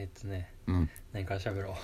[0.00, 0.90] えーっとねうん。
[1.12, 1.74] 何から喋ろう。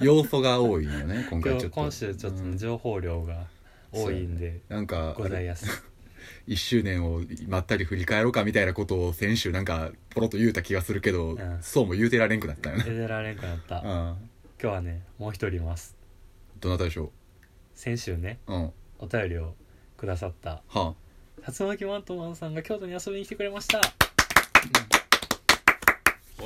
[0.04, 1.80] 要素が多いよね今回ちょっと。
[1.80, 3.46] 今週ちょっとねうん情報量が
[3.92, 5.64] 多いんでなんかございやす
[6.46, 11.58] 1 周年をまったり振り返ろうかみたいなことを先週なんかポロッと言うた気がするけど、ん。
[11.62, 12.84] そうも言うてられんくなったよね。
[12.84, 13.76] 出てられんくなった。
[13.76, 13.84] うん。
[13.86, 14.18] 今
[14.58, 15.96] 日はねもう一人います。
[16.60, 17.10] どなたでしょ
[17.72, 18.72] 先週ねううん。
[18.98, 19.54] お便りを
[19.96, 20.62] くださった。
[20.68, 20.94] は
[21.58, 23.80] 竜巻マントマンさんが京都に遊びに来てくれました。
[24.94, 24.97] お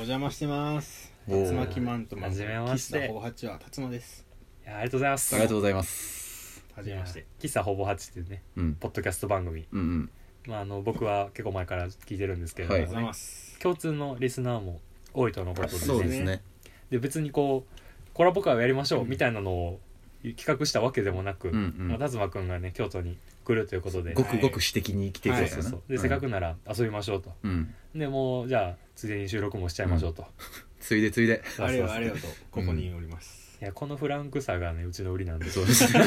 [0.03, 1.13] 邪魔してます。
[1.29, 2.97] おー竜巻マントマンはじめまして。
[2.97, 4.25] 喫茶ほぼ八は辰馬です。
[4.65, 5.35] いやありがとうございます。
[5.35, 6.65] ありがとうございます。
[6.75, 7.25] はじめまして。
[7.39, 8.73] 喫茶ほぼ8っていうねうん。
[8.75, 10.09] ポッドキャスト番組、うんうん。
[10.45, 12.83] まあ、あの僕は結構前から聞いてるんですけれども、ね。
[12.83, 13.59] ありがとうございます。
[13.59, 14.81] 共通のリスナーも
[15.13, 16.41] 多いとのことで,、そうですね。
[16.89, 17.79] で別にこう
[18.13, 19.79] コラボ会をやりましょううんみたいなのを
[20.35, 21.87] 企画したわけでもなく、うんうん。
[21.87, 24.13] まあ、達馬くんがね京都に来るということで。
[24.13, 25.91] ごくごく私的に来てくれたよなそうそうそう。
[25.91, 27.33] で、せっかくなら遊びましょうと。
[27.43, 27.73] うん。
[27.95, 30.25] でもうじゃあついでに収録もしちゃいましょうと、
[30.79, 31.43] ついでついで。
[31.59, 31.87] あれそうそう。
[31.87, 32.19] そうよあれよと
[32.51, 33.43] ここにおります。
[33.61, 35.45] いやこのフランクさがねうちの売りなんで。
[35.45, 35.65] すそう。
[35.65, 35.99] ですね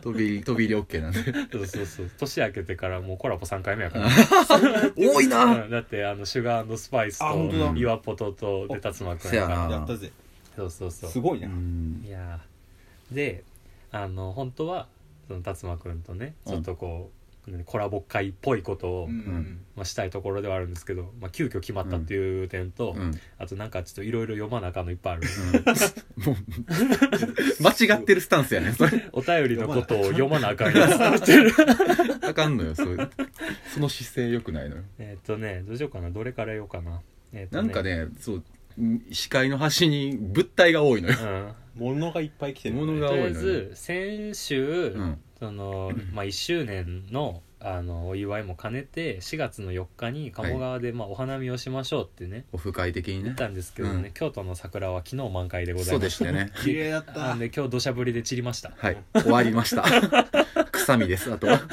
[0.00, 1.22] 飛び入り飛び入り OK なんで。
[1.52, 2.10] そうそうそう。
[2.18, 4.08] 年明けてからもうコラボ3回目やから、
[4.96, 5.44] 多いな。
[5.44, 5.70] うん。
[5.70, 7.78] だってあのシュガースパイスあ本当とだ。
[7.78, 9.68] 岩ポトとで達馬くんせやな。
[9.70, 10.10] やったぜ。
[10.56, 11.10] そうそうそう。
[11.10, 12.02] すごいうなん。
[12.06, 13.14] いやー。
[13.14, 13.44] で
[13.90, 14.86] あの本当は
[15.28, 17.18] その達馬くんとねちょっとこう、
[17.50, 19.10] 何コラボ会っぽいことを、うん。
[19.10, 19.60] うん。
[19.76, 23.02] まあ、したいところではあるんですけど、まあ、急遽決まったっていう点と、うん。
[23.02, 23.20] うん。
[23.38, 25.22] あとなんかちょっといろいろ読まなあかんのいっぱいある
[26.24, 26.36] もう
[27.62, 29.08] 間違ってるスタンスやねそれ。
[29.12, 31.22] お便りのことを読まなあかんやつ。
[31.22, 31.52] ってる
[32.22, 32.88] あかんのよそう。
[32.88, 33.10] いう
[33.72, 34.82] その姿勢よくないのよ。
[34.98, 36.10] えっとねどうしようかな。
[36.10, 37.00] どれから言おうかな。
[37.32, 38.44] えっとなんかねそう
[39.10, 41.16] 視界の端に物体が多いのよ。
[41.20, 45.20] うん物がいっぱい来てる物がとりあえ多いのよず先週、うん。
[45.38, 53.22] その まあ、1周年のあのお祝いも兼ねて4月の4日に鴨川で、まあ、お花見をしましょうってねオフ会的にね。
[53.24, 54.12] 言ったんですけどね、うん。
[54.12, 56.52] 京都の桜は昨日満開でござそいうましでしたたね。
[56.62, 58.72] 綺麗だっあたんで今日土砂降りで散りました。
[58.76, 58.96] はい。
[59.14, 59.84] 終わりました。
[60.70, 61.60] 臭みですあとは。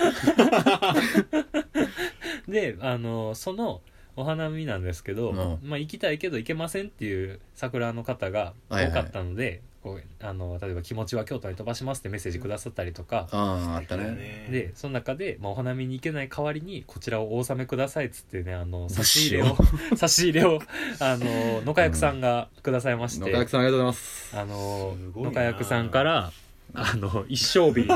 [2.48, 3.82] であのその
[4.16, 5.70] お花見なんですけど、うん。
[5.70, 14.48] まあ、行きたいけど行けませんっていう桜の方が多かったので、こうあの例えば「気持ちは京都に飛ばします」ってメッセージくださったりとか、あああっただね。
[14.50, 19.56] でその中で、まあ、お花見に行けない代わりにこちらをお納めくださいっつってねあの差し入れを
[19.96, 20.60] 差し入れを
[21.00, 24.36] あの野家役さんがくださいまして、野家役さんありがとうございます。
[24.36, 26.32] あの野家役さんから
[26.74, 27.94] あの一升瓶で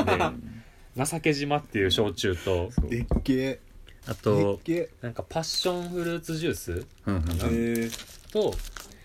[1.03, 3.37] 情け島っていう焼酎とでっけえ。
[3.37, 3.59] でっ
[4.05, 4.89] あとけえ。
[5.01, 7.23] なんかパッションフルーツジュースうん。
[8.31, 8.53] と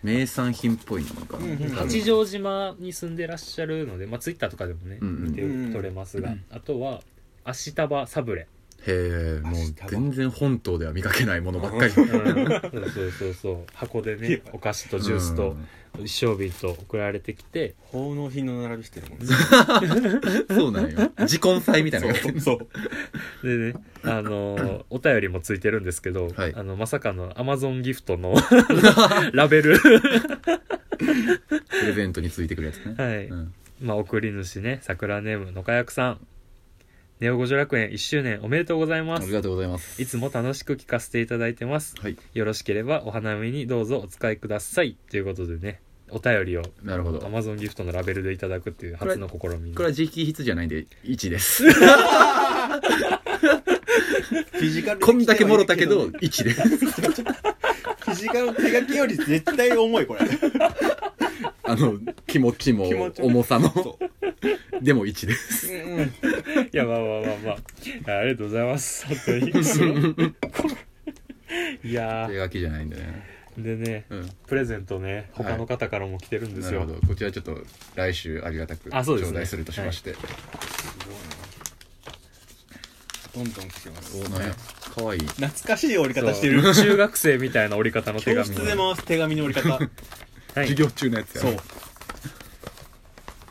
[0.04, 1.44] 名産品っぽいのかな。
[1.44, 5.22] うんうん八丈島に住んでらっしゃるので、まあ、ツイッターとかでもね、うんうん。
[5.24, 5.40] 見て
[5.72, 7.02] 取れますが、あとは
[7.42, 8.46] 足束サブレ、
[8.86, 9.54] へえもう
[9.88, 11.92] 全然本島では見かけないものばっかり。
[11.94, 13.56] うん、そうそうそうそう。
[13.74, 15.56] 箱でねお菓子とジュースと
[15.98, 17.74] 一升瓶と送られてきて。
[17.92, 19.26] 奉納品の並びしてるもんね。
[20.50, 21.12] う んそうなんよ。
[21.20, 22.40] 自根祭みたいなのが。
[22.40, 22.68] そう
[23.46, 26.54] でねあのーお便りもついてるんですけど、はい。
[26.54, 28.34] あのまさかのアマゾンギフトの
[29.32, 29.78] ラベル。
[29.80, 29.90] プ
[31.86, 32.94] レゼントについてくるやつね。
[32.96, 33.54] はい、うん。
[33.80, 36.26] まあ送り主ね桜ネーム野家役さん
[37.24, 39.22] ネオ五条楽園1周年おめでとうございます。
[39.22, 40.02] ありがとうございます。
[40.02, 41.94] いつも楽しく聞かせていただいてます。
[41.98, 42.18] はい。
[42.34, 44.98] よろしければお花見にどうぞお使いください。
[45.10, 45.80] ということでね
[46.10, 47.26] お便りをなるほど。
[47.26, 51.64] アマゾンギフトのラベルでいただくっていう初の試みこれは直筆じゃないんで1です。
[51.72, 56.60] フィジカルこんだけもろたけど1です。
[56.60, 60.20] フィジカルの手書きより絶対重いこれ。
[61.62, 63.28] あの気持ちも気持ちも。
[63.28, 63.70] 重さも。
[63.70, 63.98] そ
[64.82, 65.72] でも1です。
[65.72, 66.12] うんうん
[66.74, 68.18] いやまあまあまあまあ。
[68.18, 69.06] ありがとうございます。
[69.06, 69.52] 本当に。
[71.84, 73.24] いや手書きじゃないんでね。
[73.56, 74.28] ーでねうん。
[74.48, 77.56] プレゼントね他の方からも来てるんですよ、なるほどこちらちょっと
[77.94, 79.38] 来週ありがたくあそうですね。
[79.38, 80.16] 頂戴するとしまして
[83.34, 84.52] どんどん来てますおなんや
[84.96, 85.18] かわい。
[85.18, 86.60] い懐かしい折り方してる。
[86.60, 88.48] そう中学生みたいな折り方の手紙。
[88.48, 89.74] 教室で回す手紙の折り方。
[89.78, 89.88] はい。
[90.68, 91.56] 授業中のやつやそう。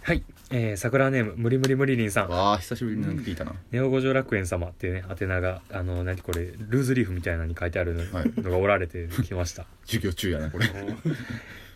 [0.02, 0.24] はい、
[0.56, 2.30] えー、桜ネーム無理無理無理りんさん。
[2.30, 3.54] わあ久しぶりになんか聞いたな。
[3.72, 8.32] ネオ五条楽園様っていうね宛名があの何これルーズリーフみたいなのに書いてあるのはい。
[8.38, 10.68] がおられてきました、 授業中やなこれ。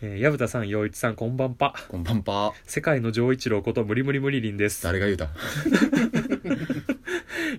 [0.00, 1.74] えー、矢蓋さん陽一さんこんばんぱ。
[1.88, 2.52] こんばんぱ。
[2.66, 5.24] 世界の丈一郎こと無理無理無理りんです、誰が言うた？
[5.24, 5.28] へ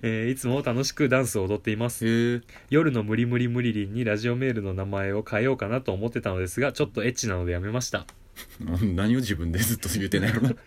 [0.00, 2.06] えーいつも楽しくダンスを踊っています。
[2.06, 2.40] え
[2.70, 8.06] 夜の無理無理無理りんにラジオメールの名前を変えようかなと思ってたのですがちょっとエッチなのでやめました、
[8.94, 10.54] 何を自分でずっと言うてないやろな。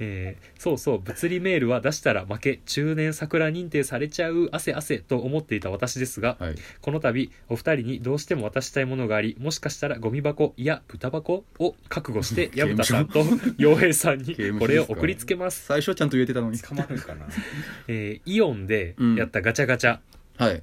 [0.00, 6.54] えーそうそう物理メールは出したら負け中年桜認定されちゃう汗汗と思っていた私ですがはい。
[6.80, 13.24] この度お二人にどうしても渡したいものがありもしかしたらゴミ箱いや豚箱を覚悟して 薮田さんと
[13.56, 16.58] 洋平さんにこれを送りつけます、最初はちゃんと言えてたのに。
[16.58, 17.26] 捕まるかな？
[17.88, 19.98] えーイオンでやったガチャガチャ、
[20.36, 20.62] はい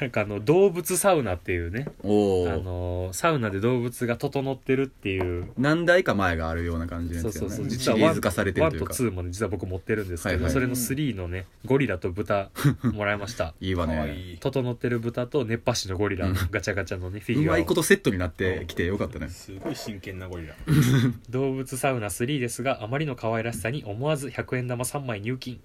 [0.00, 5.52] なんかあの動物サウナっていうねあおおのーサウナで動物が整ってるっていう。
[5.56, 7.56] 何台か前があるような感じのそうそうそう。
[7.56, 8.94] やつよねシ実はワンリーズ化されてる1とというか。
[8.94, 10.52] 2もね実は僕持ってるんですけど、はいはい。
[10.52, 12.50] それの3のねゴリラと豚
[12.82, 13.54] もらいました。
[13.60, 14.16] いいわかわね。
[14.16, 17.48] いい整ってる豚と熱波師のゴリラのガチャガチャのねフィギュアを。
[17.48, 19.28] うまいことセットになってきてよかったね。
[19.28, 20.54] すごい真剣なゴリラ。
[21.30, 25.60] 動物サウナ3ですがあまりの可愛らしさに思わず100円玉3枚入金。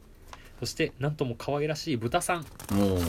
[0.60, 2.46] そしてなんとも可愛らしい豚さん、
[2.76, 3.00] もう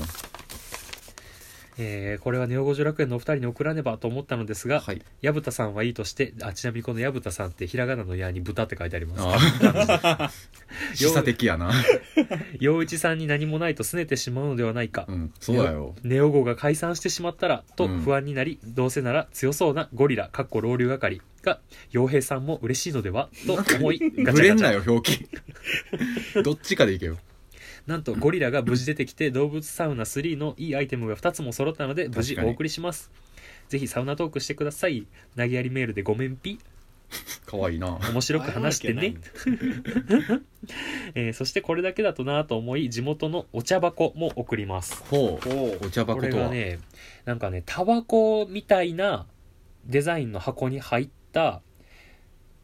[1.78, 5.02] えーこれはネオ五条楽園のお二人に送らねばと思ったのですがはい。
[5.22, 9.22] 矢蓋さんはいいとしてあちなみにこの矢蓋さんってひらがなの「や」に「豚」って書いてあります。
[9.22, 10.30] ああ
[10.94, 11.72] 示唆的やな。
[12.60, 15.94] 陽一さんに何もないと拗ねてしまうのではないか、うんそうだよ。
[16.02, 18.00] ネオ号が解散してしまったらとうん。
[18.00, 21.60] 不安になり、どうせなら強そうなゴリラかっこ老流係が
[21.92, 23.28] 傭兵さんも嬉しいのでは？
[23.46, 25.28] と思いガチぶれんなよ表記。
[26.42, 27.18] どっちかでいけよ
[27.90, 33.10] なんとゴリラが無事出てきて動物サウナ3のいいアイテムが2つも揃ったので無事お送りします。
[33.68, 35.08] ぜひサウナトークしてください。
[35.36, 36.60] 投げやりメールでごめんぴ。
[37.46, 37.98] かわいいな。
[38.12, 39.16] 面白く話してね、
[41.16, 45.02] えーそしてこれだけだとなと思い地元のお茶箱も送ります。
[45.10, 45.48] ほう。
[45.48, 46.44] おお茶こ箱とは？
[46.44, 46.78] れがね
[47.24, 49.26] なんかねタバコみたいな
[49.84, 51.60] デザインの箱に入った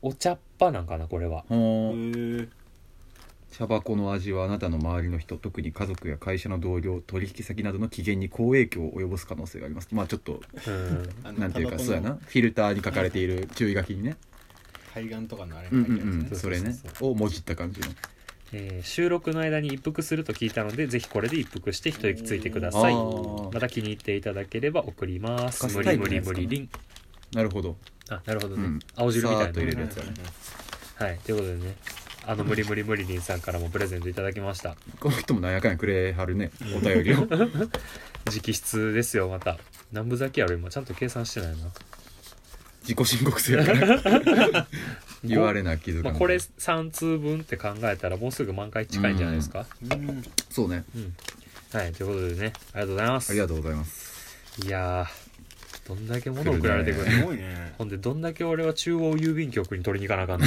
[0.03, 1.45] お茶っ葉なんかなこれは。
[1.49, 1.93] ほ
[3.61, 9.89] うへ茶箱の味はあなたの周りの人特に家族や会社の同僚取引先などの機嫌に好影響を及ぼす可能性があります。
[9.93, 11.39] まあちょっとうん。
[11.39, 12.19] なんていうかそうやな。
[12.21, 14.17] フィルターに書かれている注意書きにね。
[14.95, 15.69] 肺がんとかのあれ。
[15.71, 16.75] に書いてあるんそれね。
[17.01, 17.87] をもじった感じの。
[18.53, 22.93] えー収録の間に一服すると聞いたのでぜひこれで一服して一息ついてくだあさい。
[22.93, 23.53] ー。
[23.53, 25.67] また気に入っていただければ送ります。
[25.67, 26.69] 無理無理タイプのやつかな無理リン。
[27.33, 27.77] なるほど。
[28.09, 28.79] あなるほどね、うん。
[28.95, 30.13] 青汁みたいさーっと入れるなやつやね。
[30.97, 31.19] はい。
[31.25, 31.75] ということでね
[32.27, 34.77] あの無理無理無理リンさんからもプレゼントいただきました。
[35.01, 36.51] この人もなんやかんやくれはるね。
[36.75, 37.19] お便りを。
[38.27, 39.59] 直筆ですよまた。
[39.93, 41.57] 何部咲きやろ今ちゃんと計算してないな。
[42.83, 44.67] 自己申告制やから
[45.25, 49.67] 言われな気づまあ、これ3通分って考えたらもうすぐ満開近いんじゃないですか？
[49.91, 50.23] うん。
[50.51, 50.85] そうね。
[50.95, 51.15] うん、
[51.73, 53.31] はいということでねありがとうございます。
[53.31, 54.17] ありがとうございます。
[54.65, 55.26] いやー
[55.87, 57.73] どんだけ物送られてくるすのごいね。
[57.79, 60.47] ほんでどんだけ俺は中央郵便局に取りに行かなあかんの。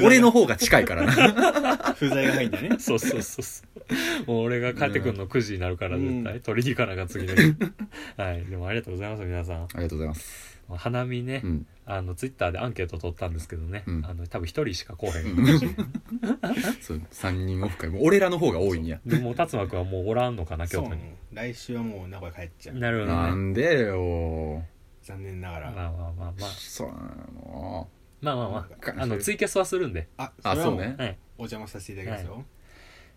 [0.06, 1.94] 俺の方が近いからな。
[1.98, 2.76] 不在が入んだね。
[2.80, 3.73] そうそうそうそう
[4.26, 7.54] もう俺が帰ってくるの9時になるから絶対、うん取りに行かなあかん次の日。
[8.16, 8.44] はい。
[8.44, 9.62] でもありがとうございます皆さん。
[9.62, 10.60] ありがとうございます。
[10.76, 11.66] 花見ね、うん。
[11.86, 14.06] あのツイッターでアンケート取ったんですけどね、うん。
[14.06, 15.58] あの多分一人しか来おへん、うん。
[16.80, 19.00] そう3人オフ会もう俺らの方が多いんや。
[19.04, 21.00] でも達馬君はもうおらんのかな京都に。
[21.32, 22.76] 来週はもう名古屋帰っちゃう。
[22.76, 23.16] なるほどね。
[23.16, 24.62] なんでよ。
[25.02, 25.70] 残念ながら。
[25.72, 26.50] まあまあまあまあ。
[26.50, 27.88] そうなの。
[28.22, 30.08] まあまあまかああのツイキャスはするんで。
[30.16, 32.34] ああそれはもそうねはいお邪魔させていただきますよ。
[32.34, 32.44] はい、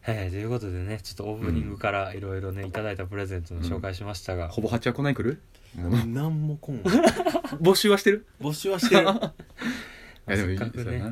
[0.07, 5.42] ということでねちょっとオープニングからいろいろねいただいたプレゼントの紹介しましたが、ほぼ8は来ない来る？
[5.75, 8.25] もうなんもこん募集はしてる？
[8.42, 9.09] 募集はしてる。
[9.09, 9.33] あ
[10.27, 11.04] いやでもいいせっかくね。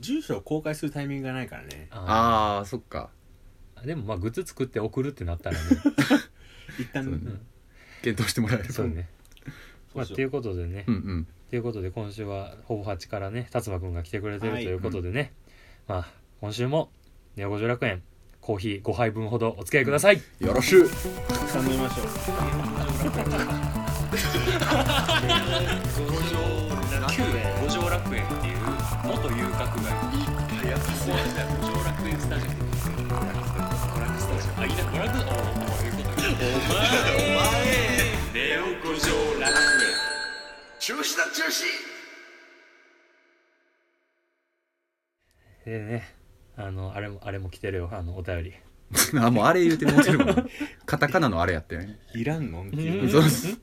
[0.00, 1.88] 住所を公開するタイミングがないからね。
[1.90, 3.10] ああーそっか。
[3.76, 5.62] ーでもまあグッズ作って送るってなったらね。
[6.78, 7.18] 一旦そうね。
[7.18, 7.40] ん。
[8.02, 8.66] 検討してもらえる。
[8.66, 9.08] とそうね
[9.94, 11.26] まあということでね、うんうん。
[11.50, 15.32] ということで今週はほぼ8からね達馬くんが来てくれてるとはいいうことでね、
[15.86, 16.90] まあ今週も
[17.36, 18.02] ネオ五条楽園
[18.48, 20.88] コーヒー5杯分ほどお付き合いください、よろしゅう
[21.52, 22.06] 頼みましょう
[27.10, 27.24] 旧
[27.60, 28.56] 五条楽園っていう
[29.04, 29.92] 元遊郭街
[30.64, 30.88] いや五
[31.68, 35.36] 条楽園スタジアム娯楽スタジアムあいいな娯楽おお
[35.84, 36.80] いうことお前
[37.12, 37.52] お前
[38.32, 39.92] ネオ五条楽園
[40.80, 41.66] 中止だ中止
[45.66, 46.17] でね
[46.58, 47.88] あのあれもあれも来てるよ。
[47.92, 48.52] あのお便り。
[49.20, 50.50] あもうあれ言うてもうてるもん。
[50.84, 51.98] カタカナのあれやってね。
[52.14, 52.64] いらんの？
[52.66, 53.58] っていうそうです。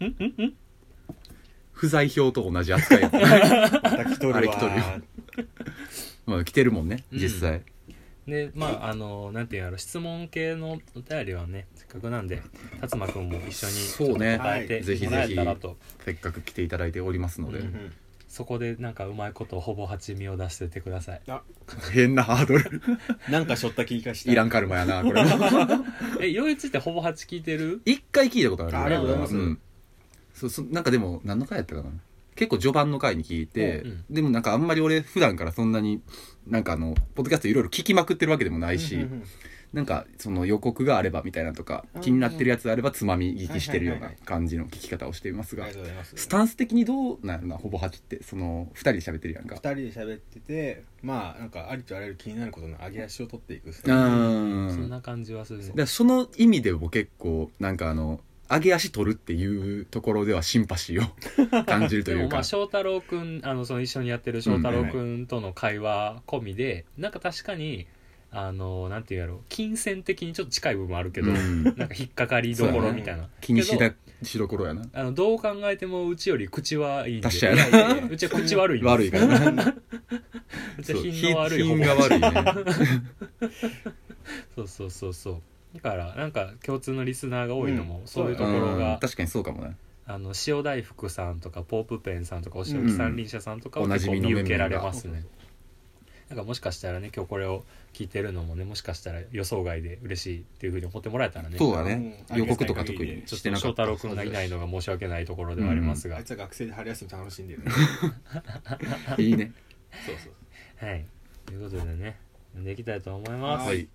[1.73, 3.27] 不在票と同じ扱いやったま
[3.97, 4.37] た来とるわ。
[4.37, 4.83] あれ来とるよ。
[6.25, 7.19] まあ来てるもんねうん。
[7.19, 7.63] 実際。
[8.27, 9.77] でまああのなんていうんやろ。
[9.77, 12.41] 質問系のお便りはねせっかくなんで
[12.79, 14.37] 達馬くんも一緒にそうね。
[14.37, 17.59] 答えてぜひもらえぜひたらとせっかく来ていただいておりますので。
[17.59, 17.93] うん
[18.35, 21.21] そこでなんかうまいことほぼ八味を出してってください。
[21.93, 22.81] 変なハードル。
[23.31, 24.31] なんかしょった気がした。
[24.33, 25.23] いらんカルマやなこれ。
[26.19, 27.81] えよいつってほぼ八聞いてる？
[27.85, 28.77] 一回聞いたことある。
[28.77, 29.35] あありがとうございます。
[29.37, 29.57] ん。
[30.33, 31.91] そうそうなんかでも何の回やったかな？
[32.35, 34.05] 結構序盤の回に聞いて、うん。
[34.09, 36.01] でもなんかあんまり俺普段からそんなに
[36.45, 39.23] なんかあのポッドキャストいろいろ聞きまくってるわけでもないし、うんうんうん
[39.75, 44.25] なんかその予告があればみたいなとかうん気になってるやつあればつまみ聞きしてるようないははいはい。
[44.25, 46.15] 感じの聞き方をしていますがありがとうございます。
[46.15, 49.55] スタンス的にどうなんやろなほぼ8ってその2人で喋ってるやんか。
[49.55, 55.59] 二人で喋っててまあなんかありとあらゆる気になることの上げ足を取っていくそんな感じはする。
[55.59, 62.25] ねだその意味でも結構なんかあの上げ足取るっていうところではシンパシーを 感じるとでいうか。
[62.25, 67.87] もまあ翔太郎くんあのその一緒にやってる翔太郎くんとの会話込みで、なんか確かに
[68.37, 71.63] あのなんていうやろ金銭的にちょっと近い部分あるけど、うん。
[71.63, 74.85] なんか引っかかりどころみたいな、気にしだしどころやな。
[74.93, 77.17] あのどう考えてもうちより口はいい。
[77.19, 78.91] んで確かにいやいやいやうちは口悪いんです。
[78.91, 79.73] 悪いからな。
[80.77, 81.75] うちは品の悪い方。
[81.75, 82.31] 品が悪いね。
[84.55, 85.41] そうそうそうそう。
[85.75, 88.99] だからなんか共通のリスナーが多いのも、そういうところがうん。
[88.99, 89.77] 確かにそうかもね
[90.07, 95.25] あの塩大福さんとかポープペンさんとかお仕置き三輪車さんとかをうん結構おなじみの見受けられメンバーがますね
[96.29, 97.63] なんかもしかしたらね今日これを
[97.93, 101.57] 聞いてるのもねもしかしたら予想外で嬉しいっていうふうに思ってもらえたらね。
[101.57, 102.25] そうだね。
[102.31, 102.37] うん。
[102.37, 103.85] 予告とか特にちょっしてなかった。
[103.85, 107.63] と翔太郎君がいないのが申し訳ないところではありますが、あいつは学生で春休み楽しんでる
[109.23, 109.51] いいね。
[110.05, 110.85] そうそう。
[110.85, 111.05] はい。
[111.45, 112.17] ということでね
[112.55, 113.87] でいきたいと思います、はい。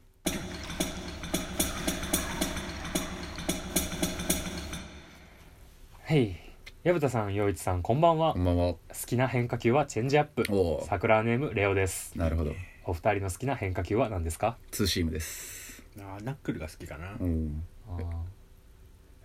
[6.05, 6.50] はい
[6.83, 8.33] 矢蓋さん陽一さんこんばんは。
[8.33, 8.75] 好こんばんは。
[9.07, 10.45] きな変化球はチェンジアップ。
[10.51, 12.17] おー桜ネームレオです。
[12.17, 12.55] なるほど。
[12.87, 14.57] お二人の好きな変化球は何ですか？
[14.71, 15.83] ツーシームです。
[15.99, 17.17] あーナックルが好きかな。
[17.21, 17.63] うん。
[17.89, 18.05] あー。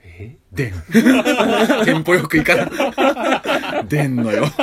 [0.03, 0.37] え？
[0.51, 0.73] でん。
[1.85, 4.43] テンポよくいかな でんのよ。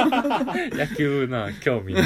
[0.72, 2.04] 野球な興味ない、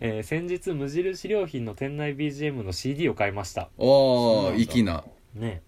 [0.00, 3.68] えー先日無印良品の店内 BGM の CD を買いました。
[3.76, 5.04] おー粋な。
[5.34, 5.62] ね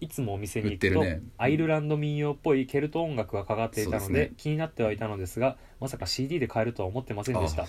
[0.00, 1.22] いつもお店に行くと、ね。
[1.36, 4.32] アイルランド民謡っぽいケルト音楽がかかっていたのでね。
[4.36, 7.66] 気になってはいたのですがまさか CD で買えるとは思ってませんでした。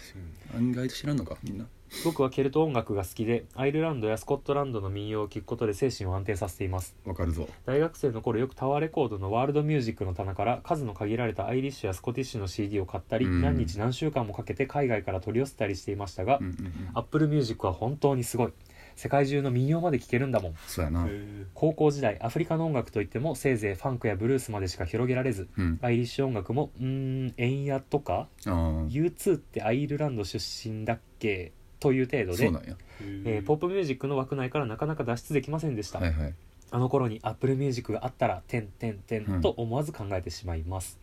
[0.56, 1.66] 案外と知らんのかみんな。
[2.06, 6.96] 僕はケルト音楽が好きでアイルランドやスコットランドの民謡を聴くことで精神を安定させています。
[7.04, 7.48] わかるぞ。
[7.66, 13.42] 大学生の頃よくタワーレコードのワールドミュージックの棚から数の限られたアイリッシュやスコティッシュの CD を買ったり、うん。
[13.42, 16.74] 何日何週間もかけて海外から取り寄せたりしていましたが、うんうんうん。
[16.94, 18.54] アップルミュージックは本当にすごい
[19.00, 20.56] 世界中の民謡まで聴けるんだもん。
[20.68, 21.08] そうやな。
[21.54, 25.48] 高校時代アフリカの音楽といってもせいぜいファンクやブルースまでしか広げられず。
[25.58, 25.80] うん。
[25.82, 27.34] アイリッシュ音楽もうーん。
[27.38, 28.88] エンヤとかあー。
[28.90, 30.38] U2 ってアイルランド出
[30.70, 31.54] 身だっけ？
[31.80, 32.38] という程度で。
[32.44, 32.76] そうなんや。
[33.00, 36.34] えーポップミュージックの枠内からなかなか脱出できませんでした、はいはい。
[36.72, 39.38] あの頃にアップルミュージックがあったら、てんてんてうん。
[39.38, 41.00] んと思わず考えてしまいます。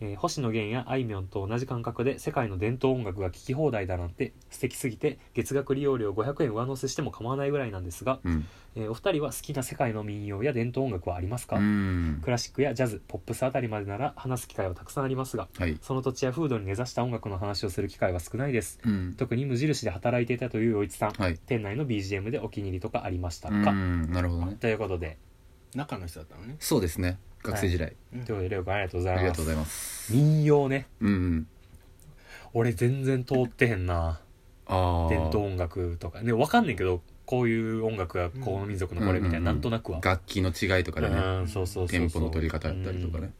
[0.00, 8.46] えー星野源やあいみょんと同じ感覚で世界の伝統音楽が聴き放題だなんて素敵すぎて月額利用料500円上乗せしても構わないぐらいなんですが、うん。
[8.74, 12.20] えーお二人は好きな世界の民謡や伝統音楽はありますか、うん。
[12.22, 15.78] クラシックやジャズポップスあたりまでなら話す機会はたくさんありますがはい。
[15.80, 18.78] その土地や風土に根ざした音楽の話をする機会は少ないです。
[18.84, 19.14] うん。
[19.16, 21.38] 特に無印で働いていたという陽一さん、はい。
[21.46, 24.56] 店内の BGM でお気に入りとかありましたうか、んなるほどね。
[24.60, 25.16] ということで
[25.74, 26.56] 中の人だったのね。
[26.58, 27.94] そうですね学生時代。
[28.10, 29.20] ということでレオ君ありがとうございます。
[29.20, 30.12] ありがとうございます。
[30.12, 30.86] 民謡ね。
[31.00, 31.46] うんうん。
[32.54, 34.20] 俺全然通ってへんな。
[34.66, 36.22] ああ伝統音楽とか。
[36.22, 40.00] ね分かんねんけどこういう音楽がこの民族のこれみたいな、うんなんとなくは。
[40.02, 41.16] 楽器の違いとかでね。
[41.16, 41.98] うんそうそうそうそう。
[41.98, 43.32] テンポの取り方だったりとかね。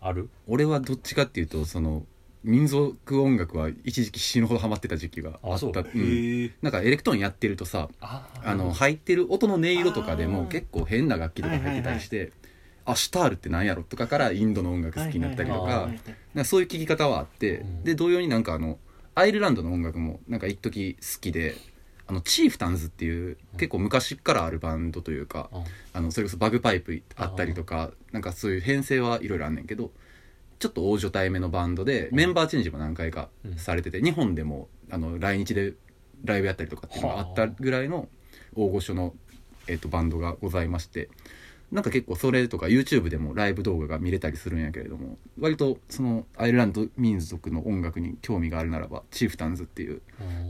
[0.00, 0.28] ある？
[0.46, 2.04] 俺はどっちかっていうとその
[2.42, 5.70] 民族音楽は一時期死ぬほどハマってた時期がああそう。
[5.70, 5.86] ったうん。
[5.86, 10.48] へえなんかエレクトーンやってるとさああの入ってる音の音色とかでもあー。
[10.48, 12.32] 結構変な楽器とか入ってたりして
[12.86, 13.82] あシュタールってなんやろ？
[13.82, 15.88] とかからインドの音楽好きになったりとか
[16.34, 17.84] なんかそういう聴き方はあってうん。
[17.84, 18.78] で同様になんかあの
[19.14, 21.56] アイルランドの音楽もなんか一時好きで
[22.06, 25.64] あのチーフタンズっていう結構昔からあるバンドというかうん。
[25.92, 29.90] あのそれこそバグパイプあったりとかなんかそういう編成はいろいろあんねんけど
[30.58, 35.74] ちょっと大所帯目のバンドでメンバーチェンジも何回かされてて日本でもあの来日で
[36.24, 38.08] ライブやったりとかっていうのがあったぐらいの
[38.54, 39.14] 大御所の、
[39.66, 41.10] えっとバンドがございまして
[41.74, 50.00] なんか結構それとか YouTube でもライブ動画が見れたりするんやけれども割とそのアイルランド民族の音楽に興味があるならばチーフタンズっていう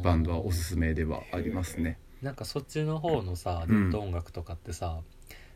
[0.02, 1.98] バンドはおすすめではありますね。
[2.20, 3.90] なんかそっちの方のさうん。
[3.90, 5.00] 伝統音楽とかってさ、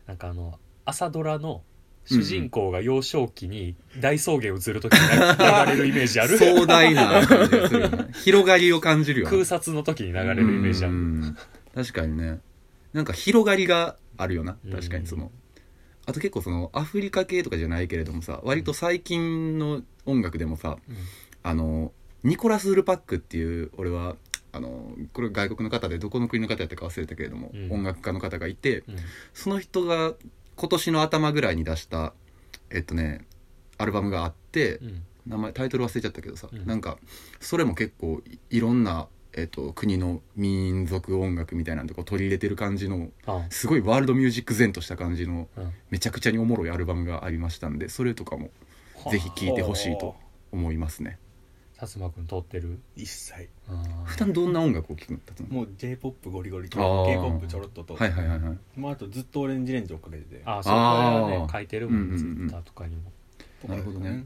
[0.06, 1.62] なんかあの朝ドラの
[2.06, 6.36] 主人公が幼少期に大草原移る時に流れるイメージある？
[6.38, 8.06] 壮大な感じがするよね。
[8.24, 9.30] 広がりを感じるよね。
[9.32, 10.94] 空撮の時に流れるイメージある。
[10.94, 11.36] うん。
[11.74, 12.40] 確かにね。
[12.94, 14.56] なんか広がりがあるよな。
[14.64, 15.30] うん確かにその
[16.08, 20.96] あと結構そのアフリカ系とかじゃないけれどもさ割と最近の音楽でもさうん。
[21.42, 21.92] あの
[22.24, 24.16] ニコラス・ウルパックっていう俺は
[24.50, 27.72] あのこれ外国の方でどこの国の方やったか忘れたけれども、うん。
[27.72, 28.96] 音楽家の方がいてうん。
[29.34, 30.14] その人が
[30.56, 32.14] 今年の頭ぐらいに出した
[32.70, 33.26] えっとね
[33.76, 35.02] アルバムがあって、うん。
[35.26, 36.66] 名前タイトル忘れちゃったけどさ、うん。
[36.66, 36.96] なんか
[37.38, 39.08] それも結構いいろんな、
[39.38, 45.72] えっと国の民族音楽みたいなのとこ取り入れてる感じのあすごいワールドミュージック前とした感じのうん。
[45.90, 48.50] めちゃくちゃにおもろいアルバムがありましたんでそれとかも
[49.10, 50.16] ぜひ聴いてほしいと
[50.52, 51.18] 思いますね。
[51.78, 52.80] 辰馬くん通ってる？
[52.96, 53.48] 一切。
[54.04, 58.58] 普段どんな音楽を聴くの達馬もう j p o p ゴリゴリ k p o p ちょろっとと、はいはいはいはい。
[58.76, 60.42] まあ、あとずっとオレンジレンジ追っかけてて。
[60.44, 61.46] あそこはね。
[61.52, 63.12] 書いてるもん、うんうんうんツイッターとかにも。
[63.68, 64.24] なるほどね。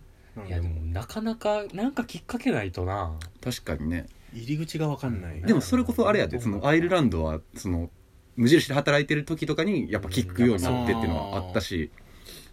[0.49, 3.13] いやでもなかなかなんかきっかけないとな。
[3.45, 7.91] 確かにね入り口が分かんない、でもそれこそあれやでそのアイルランドはその
[8.37, 11.91] 無印で働いてる時とかにやっぱ聴くようになってっていうのはあったし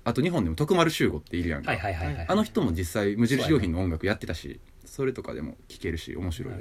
[0.03, 2.25] あと日本でも徳丸修吾っているやんか、はいはいはいはい。
[2.27, 6.53] あの人も実際無印良品の音楽やってたしそれとかでも聴けるし面白い、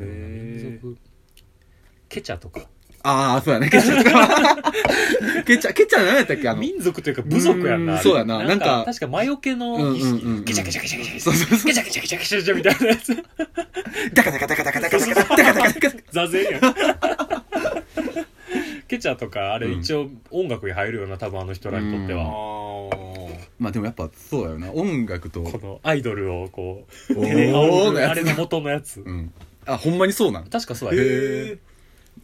[2.08, 2.68] ケチャとか。
[3.02, 3.70] ああそうやね。
[3.70, 4.72] ケチャとか。
[5.46, 6.48] ケチャケチャ何やったっけ？
[6.48, 8.42] あの民族というか部族やんなそうやな。
[8.42, 13.16] なんか確か魔除けの儀うんうんうんうん式ケチャケチャケチャケチャケチそうそうそうャケチャケチャケチャケチャケチャみたいなやつ
[14.14, 14.77] ダカダカダカダカ
[16.10, 16.60] 座禅やん。
[18.88, 19.80] ケチャとかあれうん。
[19.80, 23.38] 一応音楽に入るような多分あの人らにとってあはー。
[23.58, 25.42] まあでもやっぱそうだよな音楽と。
[25.42, 29.00] このアイドルをこうあれの元のやつ。
[29.00, 29.32] うん。
[29.66, 30.44] あほんまにそうなん？
[30.48, 31.58] 確かそうやへ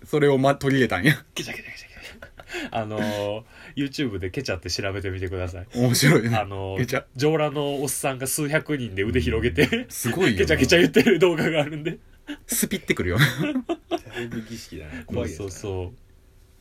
[0.04, 1.14] それをま取り入れたんや。
[1.34, 2.68] ケチャケチャケチャケチャ。
[2.70, 3.42] あのー
[3.76, 5.66] YouTube でケチャって調べてみてください。
[5.74, 6.36] 面白いね。
[6.36, 7.04] あのケチャ。
[7.16, 11.98] 上裸のおっさんが数百人で腕広げてすごいケチャケチャ言ってる動画があるんで
[12.46, 15.98] スピってくるよだいぶ儀式だね 怖いやつそうそう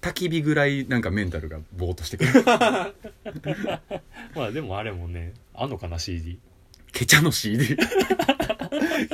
[0.06, 2.44] 焚き火ぐらいなんかメンタルがボーっとしてくる。
[4.36, 6.40] まあでもあれもねあんのかな CD
[6.92, 7.78] ケチャの CD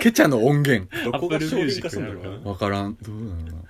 [0.02, 0.88] ケチャの音源。
[1.06, 2.50] どこが Apple 商品化するんだろ Music なのうな？
[2.52, 2.98] わからん。
[3.02, 3.68] どうなのか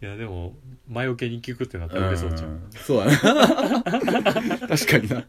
[0.00, 0.56] いやでも
[0.88, 3.12] 魔除けに聞くってなったらな売れそうちゃうそうやな。
[4.68, 5.24] 確かにな。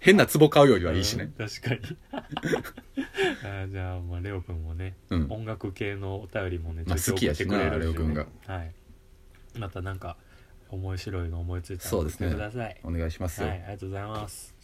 [0.00, 1.32] 変な壺買うよりはいいしね。
[1.38, 1.80] うん確かに。
[2.12, 5.26] あーじゃあまあレオくんもね、うん。
[5.30, 8.26] 音楽系のお便りもねまあ好きやしなレオくんが。
[8.46, 8.72] はい。
[9.58, 10.16] またなんか
[10.70, 13.48] 面白いの思いついたらそうですねください、お願いしますよ。
[13.48, 14.54] はいありがとうございます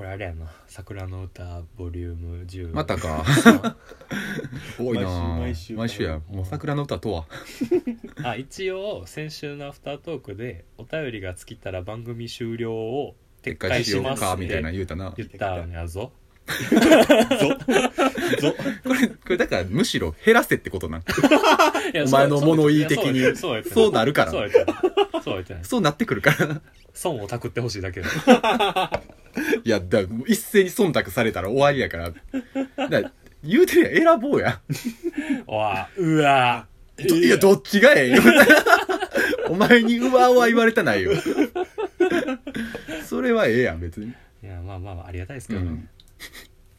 [0.00, 3.22] これあれやな「桜の歌ボリューム10」またか。
[4.80, 5.06] 多いな
[5.38, 6.04] 毎週毎週。
[6.04, 6.22] や。
[6.30, 7.26] もう桜の歌とは。
[8.24, 15.12] あ一応先週のアフタートークでお便りが尽きたら番組終了を撤撤回回しようかみたいな言うたな。
[15.18, 16.12] 言ったんやぞ。
[16.48, 16.54] こ
[18.94, 21.00] れこれだからむしろ減らせってことな。
[21.00, 21.04] ん
[22.06, 23.36] お前の物言い的に。
[23.36, 23.58] そ
[23.88, 24.32] うなるから。
[25.62, 26.62] そうなってくるから。
[26.94, 28.06] 損をたくってほしいだけで
[29.64, 32.10] いやだ一斉に忖度されたら終わりやから。
[32.88, 33.12] だ
[33.42, 34.60] 言うてるやん選ぼうや。
[35.46, 36.66] おわうわ。
[37.08, 38.22] どいやどっちがええよ。
[39.48, 41.12] お前にうわうわ言われたないよ。
[43.06, 44.06] それはええやん別に。
[44.42, 45.88] いやまあまあまあありがたいですけどね、うん。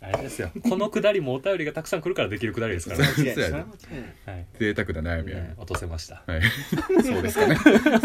[0.02, 0.52] あれですよ。
[0.64, 3.66] このくだりもお便りがたくさん来るからできるくだりですからね、そうやね
[4.26, 5.38] は贅沢な悩みや。
[5.38, 6.24] ね落とせました。
[6.26, 6.42] はい。
[7.04, 7.58] そうですかね。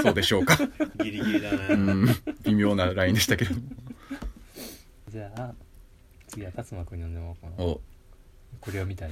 [0.02, 0.58] そうでしょうか。
[1.02, 2.06] ギリギリだうねん。
[2.44, 3.54] 微妙なラインでしたけど
[5.16, 5.54] じゃあ
[6.28, 7.64] 次は辰馬くんに呼んでもらおうかな。
[7.64, 7.80] お。
[8.60, 9.10] これを見たい？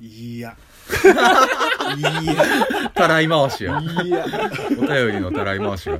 [0.00, 0.56] いや。
[1.98, 2.14] いや。
[2.94, 3.80] たらい回しや。
[3.80, 4.24] いや。
[4.78, 5.98] お便りのたらい回しが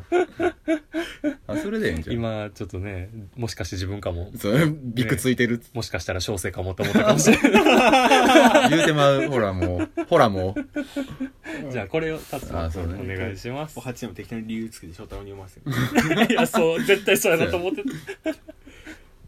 [1.49, 2.17] あそれでええんじゃん。
[2.17, 4.31] 今ちょっとねもしかして自分かも。
[4.39, 5.61] そうビクついてる。
[5.75, 8.71] もしかしたら小生かもって思ったかもしれない。
[8.71, 9.91] 言うてまうほらもう。
[10.05, 11.73] ほらもう。
[11.73, 12.95] じゃあこれを辰馬あそうね。
[12.95, 13.77] くんお願いします。
[13.77, 16.27] お八でも適当に理由つけて翔太郎に読ませる。
[16.31, 17.91] いやそう絶対そうやなと思ってた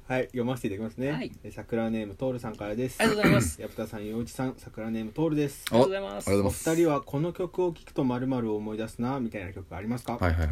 [0.08, 1.32] はい読ませていただきますね、はい。
[1.44, 3.00] え桜ネームトールさんからです。
[3.00, 3.60] ありがとうございます。
[3.62, 5.64] 矢田さん陽一さん桜ネームトールです。
[5.70, 6.70] ありがとうございますありがとうございます。
[6.70, 10.48] お二人はこの曲を聴くとまるを思い出すなみたいな曲ありますか、はいはいはい。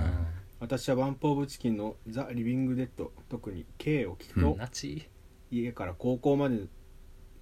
[0.61, 5.09] 私はバンプ・オブ・チキンの「ザ・リビング・デッド」特に K を聞くと、うんナチ。
[5.51, 6.67] 家から高校まで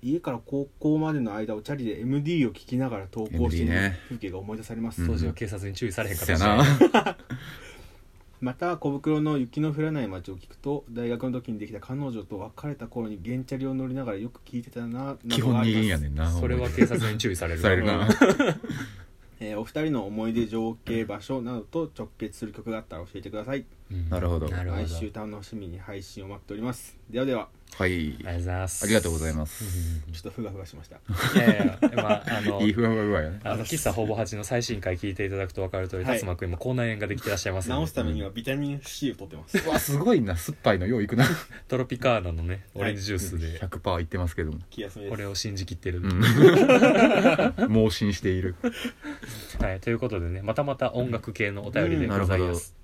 [0.01, 3.99] 家から高校までの間をチャリで MD を聴きながら投稿してい MD るね。
[4.09, 7.17] 風景が思い出されます、うん当時は警察に注意されへんかっそたやしな
[8.41, 18.09] また小袋の雪の降らない街を聞くと大学の時にできた彼女と別れた頃に原チャリを乗りながらよく聴いてたなな基本二どがあります輪やねんなそれは警察に注意されるされるな。
[19.41, 23.61] えーお二人の思い出情景場所などと直結する曲があったら教えてください。
[23.61, 23.67] うん
[24.11, 24.49] なるほど。
[24.49, 24.83] なるほど。
[24.83, 26.97] 毎週楽しみに配信を待っております。
[27.09, 27.49] ではでは。
[27.77, 28.19] はい。
[28.25, 28.85] ありがとうございます。
[28.85, 29.65] ありがとうございます。
[30.13, 30.97] ちょっとふがふがしました。
[30.97, 33.41] いやいやまああの いいふわふわ具合やね。
[33.45, 36.15] あの喫茶ほぼ8の最新回聞いていただくと分かる通りはい。
[36.15, 37.87] 辰馬くん今口内炎ができてらっしゃいますので。
[37.87, 39.57] す治ためにはビタミン C を取ってます。
[39.65, 40.37] うわすごいな。
[40.37, 41.27] 酸っぱいのよういくな。
[41.67, 43.59] トロピカーナのねオレンジジュースで。
[43.61, 44.53] 100%いってますけど。
[44.53, 45.11] も気休めです。
[45.11, 46.23] これを信じきってる、うん。
[47.73, 48.57] 盲信している。
[49.61, 52.75] はい、ということでねまたまた音楽系のお便りでございます、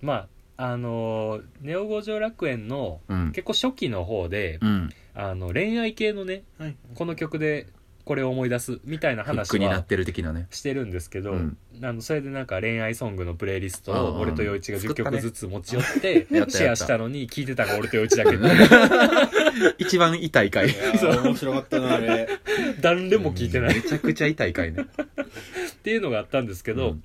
[0.00, 3.32] まああのーネオ五条楽園のうん。
[3.32, 4.90] 結構初期の方で、うん。
[5.14, 6.76] あの恋愛系のねはい。
[6.94, 7.66] この曲で
[8.04, 10.46] これを思い出すみたいなフッ話になってる的なね。
[10.50, 11.56] してるんですけど、うん。
[11.82, 15.16] あのそれでなんか恋愛ソングのプレイリストを俺と陽一が10作ったね。
[15.16, 16.50] 曲ずつ持ち寄って やったやった。
[16.52, 18.36] シェアしたのに聞いてたのが俺と陽一だけ。
[19.78, 20.66] 一番痛い回。
[20.66, 22.28] いやー面白かったなあれ。
[22.80, 23.74] 誰でも聞いてない。
[23.74, 24.82] めちゃくちゃ痛い回ね。
[24.82, 27.02] っていうのがあったんですけど、うん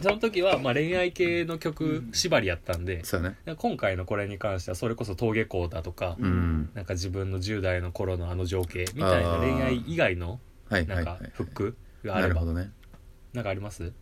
[0.00, 3.54] その時はまあ恋愛系の曲縛りやったんで、そうやね。
[3.56, 6.70] 今回のこれに関してはそれこそ登下校だとか、うん。
[6.74, 10.38] なんか自分の10代の頃のあの情景みたいな恋愛以外の
[10.70, 11.04] なんかはいはい。
[11.04, 12.28] はいフックがあれば。
[12.28, 12.70] なるほどね。
[13.32, 13.92] なんかあります？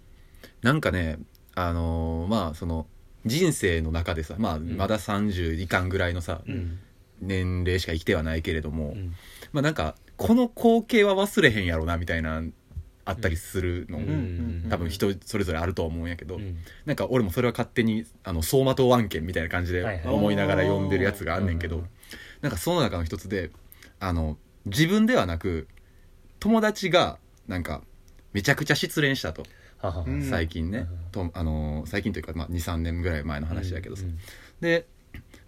[0.62, 1.18] なんかね
[1.54, 2.86] あのーまあその
[3.24, 4.76] 人生の中でさまあん。
[4.76, 6.78] まだ30いかんぐらいのさ、うん。
[7.22, 9.14] 年齢しか生きてはないけれども、うん。
[9.52, 12.42] まあなんかこの光景は忘れへんやろなみたいな
[13.06, 16.58] あったりするの、うんうん多分人それぞれあるとは思うんやけど、うん。
[16.86, 20.14] なんか俺もそれは勝手にあの走馬灯案件みたいな感じではいはい。
[20.14, 21.88] 思いながら読んでるやつがあんねんけど、うん
[22.42, 23.50] なんかその中の一つで
[23.98, 25.68] あの自分ではなく
[26.38, 27.80] 友達がなんか
[28.32, 29.44] めちゃくちゃ失恋したと、
[29.78, 30.04] ははは。
[30.06, 34.02] うん最近ね、とあの最近というか、まあ、23年ぐらい前の話だけどさ、
[34.60, 34.86] で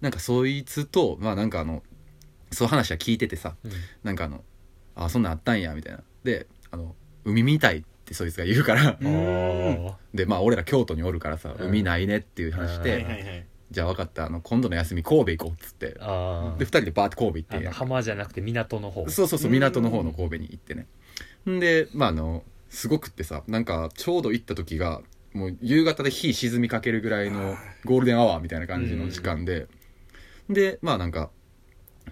[0.00, 1.82] なんかそいつとまあなんかあの
[2.50, 3.72] そういう話は聞いててさうん。
[4.04, 4.44] なんかあの
[4.94, 6.02] 「あそんなんあったんや」みたいな。
[6.24, 6.94] であの
[7.30, 8.98] 海見たいってそいつが言うから。
[10.14, 11.68] でまあ俺ら京都におるからさ、うん。
[11.68, 13.46] 海ないねっていう話で、うんはいはいはい。
[13.70, 15.88] じゃあ分かったあの今度の休み神戸行こうっつって。
[15.90, 19.08] で2人でバーって神戸行って浜じゃなくて港の方。
[19.08, 20.86] そうそうそう港の方の神戸に行ってね。
[21.48, 29.66] んでまああのすごくってさなんかちょうど行った時がもう夕方で日沈みかけるぐらいのゴールデンアワーみたいな感じの時間で、
[30.48, 31.30] でまあなんか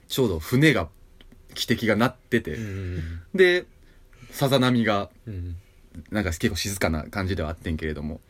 [0.08, 0.88] ちょうど船が
[1.54, 3.02] 汽笛が鳴ってて、うん。
[3.34, 3.66] で
[4.36, 5.56] さざ波がうん。
[6.10, 8.20] なんか結構静かな感じではあってんけれども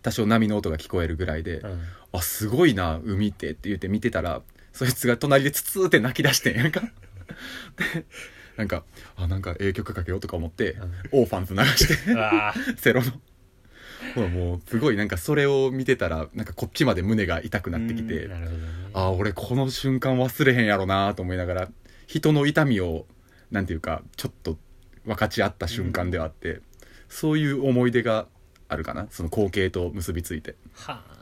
[0.00, 1.80] 多少波の音が聞こえるぐらいで、うん。
[2.12, 6.82] あすごいな海ってって言って見てたらそいつが隣でツツーって泣き出してんやんか。
[7.76, 8.04] で
[8.56, 8.84] なんか
[9.16, 10.76] あなんかええ曲かけようとか思って、
[11.12, 13.10] オーファンズ流して あセロの。
[14.14, 18.34] ほらもうすごいなんかそれを見てたらなんかこっちまで胸が痛くなってきあてね。
[18.94, 21.68] あ俺この瞬間忘れへんやろなと思いながら
[22.06, 23.06] 人の痛みを
[23.50, 24.56] なんていうかちょっと
[25.06, 26.60] 分かち合った瞬間ではあって、
[27.08, 28.26] そういう思い出が
[28.68, 29.06] あるかな？
[29.10, 30.56] その光景と結びついて。
[30.74, 31.16] はあ。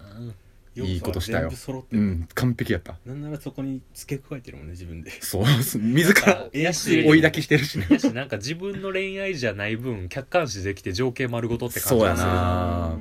[0.77, 1.43] いいことしたよ。
[1.43, 2.97] 全部揃ってる、うん完璧やった。
[3.07, 5.11] なんならそこに付け加えてるもんね自分で。
[5.23, 7.87] そう自ら追い抱きしてるしね。
[8.13, 12.29] なんか自分の恋愛じゃない分客観視できて情景丸ごとって感そうやじがする。
[12.33, 12.99] な。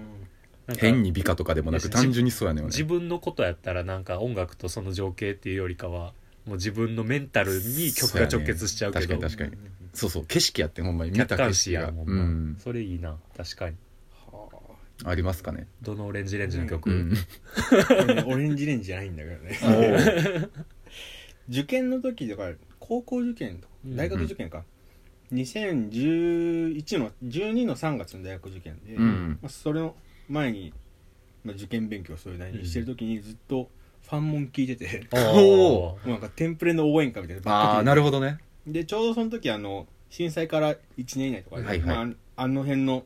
[0.67, 6.13] なんか変に美化とかでもなく単純にそうやねんよね自分のことやったらなんか音楽とその情景っていうよりかは
[6.45, 9.73] もう自分のメンタルに曲が直結しちゃうけど、確かに確かに。
[9.93, 13.17] そうそう景色やってほんまに見た景色やもんな、うん、それいいな。
[13.37, 13.75] 確かに。
[15.05, 15.67] ありますかね。
[15.81, 17.13] どのオレンジレンジの曲、うん、
[18.25, 20.49] オレンジレンジじゃないんだけどね。
[21.49, 24.63] 受験の時とか高校受験とか大学受験か、
[25.31, 29.95] うん、2011の12の3月の大学受験で、うん、まあ、それの
[30.29, 30.73] 前に、
[31.43, 33.67] まあ、受験勉強をそれなりにしてる時にずっと、うん
[34.13, 35.07] 3問聞いてて。
[35.11, 38.37] お なんかテンプレの応援歌みたいなああなるほどね。
[38.67, 43.03] でちょうどその時あの震災から1年以内とか、ではいはい、まあ、あの辺の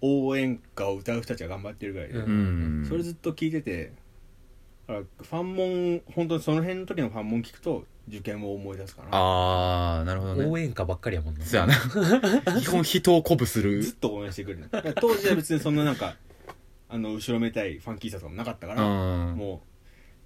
[0.00, 3.92] 応援歌を歌う人たちが頑張ってるぐらいで、うん、それずっと聞いてて
[4.86, 9.08] ファンモン本当にその辺の時のファンモン聞くと受験を思い出すかな。
[9.10, 10.44] ああなるほどね。
[10.46, 11.44] 応援歌ばっかりやもんな。
[11.44, 11.74] そうやな。
[12.60, 13.82] 基本人を鼓舞する。
[13.82, 14.68] ずっと応援してくる。
[15.00, 16.16] 当時は別にそんななんか
[16.88, 19.75] あの後ろめたいファンキーさとかもなかったからもう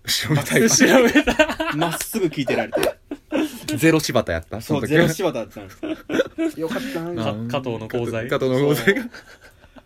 [0.04, 0.70] 後ろめたい。
[0.70, 2.96] 調べたうまっすぐ聞いてられて。
[3.76, 4.60] ゼロ柴田やった。
[4.60, 6.68] そうゼロ柴田だったんですよ。
[6.68, 7.24] かったな。
[7.24, 8.28] か加藤の功罪。
[8.28, 9.04] 加藤の功罪が。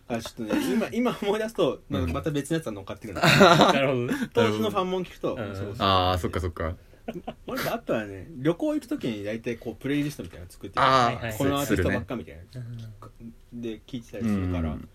[0.07, 3.22] あちょっとね今今思い出すとなんかまた別のやつが乗っかってくるな。
[3.72, 4.07] るほど。
[4.07, 5.74] ね当時のファンモン聞くと、うんそうそう。
[5.79, 6.77] ああそっかそっか。
[7.46, 12.42] 俺あとはね旅行行く時に大体こうプレイリストみたいなの作ってあはいはいこのアーティストばっねかみたいな。
[13.53, 14.88] で聞いてたりするから、うん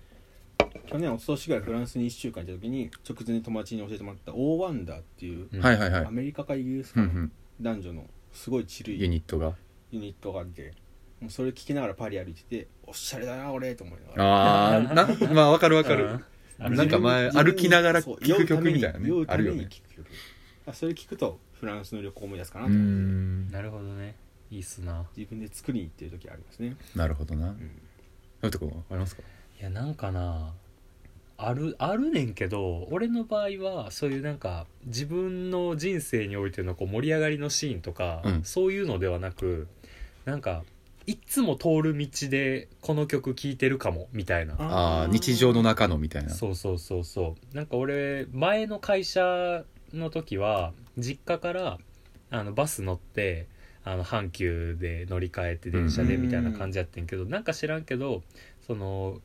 [0.90, 5.62] 去年おととしぐらいフランスに1週間行った時に直前に友達に教えてもらった「オーワンダー」っていう、うん。
[5.62, 6.06] はいはいはい。
[6.06, 7.32] アメリカかイギリスかのうんうん。
[7.62, 9.56] 男女のすごいチルユいニットが？
[9.92, 10.74] ユニットがあって
[11.20, 14.24] もうそれ聞きながらパリ歩いてておしゃれだな俺と思いながら。
[14.24, 16.20] ああなまあわかるわかる。
[16.60, 16.76] うん。
[16.76, 19.62] なんか前自分歩きながら聴く曲みたいなね酔うためにあるよね。
[19.62, 20.08] 酔うために聴く曲。
[20.68, 22.92] あそれ聞くとフランスの旅行を思い出すかなうと思って。
[22.92, 23.52] ん。
[23.52, 24.16] なるほどね。
[24.52, 25.06] いいっすな。
[25.16, 26.76] 自分で作りに行ってる時ありますね。
[26.96, 27.50] なるほどな。
[27.50, 27.58] うん。
[27.58, 27.64] そ
[28.44, 29.22] ういうとこありますか？
[29.60, 30.54] いやなんかな
[31.42, 38.44] あるあるねんけど俺の場合はそういうなんか自分の人生においてのこう盛り上がりのシーンとか、うん。
[38.44, 39.68] そういうのではなく
[40.26, 40.64] なんか
[41.08, 44.56] いっつも通る道でこの曲聴いてるかもみたいな。
[44.60, 46.30] ああ日常の中のみたいな。
[46.30, 47.56] そうそうそうそう。
[47.56, 51.78] なんか俺前の会社の時は実家から
[52.32, 53.48] あのバス乗って
[53.86, 56.24] あの阪急で乗り換えて電車でうん。
[56.24, 58.24] みたいな感じやってんけど、なんか知らんけど
[58.68, 59.22] その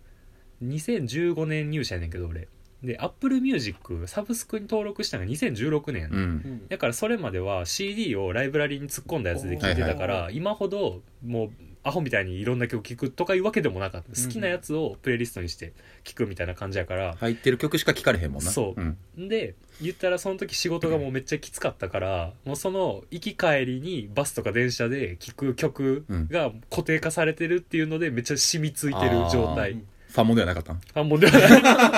[0.64, 2.48] 2015年入社やねんけど俺。
[2.82, 6.68] で Apple Music サブスクに登録したのが2016年うん。
[6.68, 11.50] だからそれまでは CD をライブラリに突っ込んだやつで聴いてたから、は今ほどもう
[11.86, 14.22] アホみたいにいろんな曲聴くとかいうわけでもなかった。
[14.22, 18.50] 好きなやつをプレイリストにして聴くみたいな感じやから、入ってる曲しか聴かれへんもんな。
[18.50, 18.80] そう。
[18.80, 19.28] うん。
[19.28, 30.76] で言ったらその時仕事がもうめっちゃきつかったから、もうその行き帰りにバスとか電車で聴く曲が固定化されてるっていうのでめっちゃ染みついてる状態、うんファンモンではなかったん？
[30.78, 31.32] ファンモンでは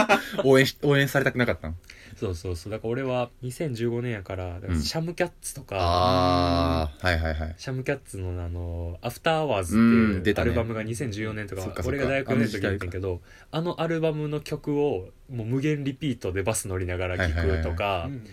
[0.08, 0.18] ない。
[0.42, 1.76] 応援し応援されたくなかったん？
[2.16, 2.72] そうそうそう。
[2.72, 4.80] だから俺は2015年やからだからうん。
[4.80, 7.54] シャムキャッツとか、ああはいはいはい。
[7.58, 9.74] シャムキャッツのあの「アフターアワーズ」
[10.20, 11.98] っていうアルバムが2014年とかそっかそっか。
[11.98, 18.24] 俺が大学4年の時にやってんけどあのアルバムの曲をもう無限リピートでバス乗りながら聴くとかうん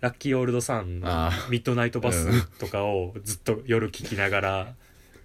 [0.00, 4.74] ラッキーオールドサンのあ「ミッドナイトバス」とかをずっと夜聴きながら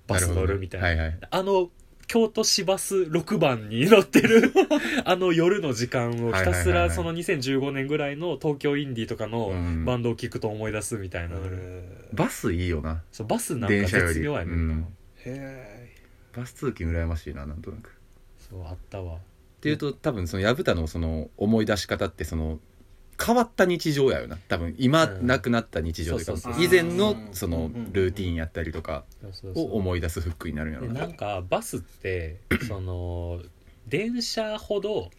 [0.08, 0.88] バス乗るみたいな。
[0.88, 1.18] はいはい。
[1.30, 1.70] あの
[2.12, 4.52] 京都市バス6番に乗ってる
[5.06, 9.86] あの夜の時間をひたすらその2015年ぐらいの東京インディーとかのうん。
[9.86, 11.38] バンドを聴くと思い出すみたいな、
[12.12, 13.02] バスいいよな。
[13.14, 14.88] そうバスなんか絶妙やねんな、うん。
[15.20, 15.90] へ
[16.36, 17.88] バス通勤羨ましいななんとなく。
[17.88, 17.92] っ
[18.38, 19.20] そうあったわ。
[19.62, 22.60] ていうと多分その薮田のその思い出し方ってその
[23.24, 24.38] 変わった日常やよな。
[24.48, 25.28] 多分今うん。
[25.28, 27.30] なくなった日常というか以前のうん。
[27.34, 29.06] そのルーティンやったりとか
[29.56, 30.94] を思い出すフックになるんやろな。
[30.94, 33.42] でなんかバスって その
[33.88, 35.10] 電車ほど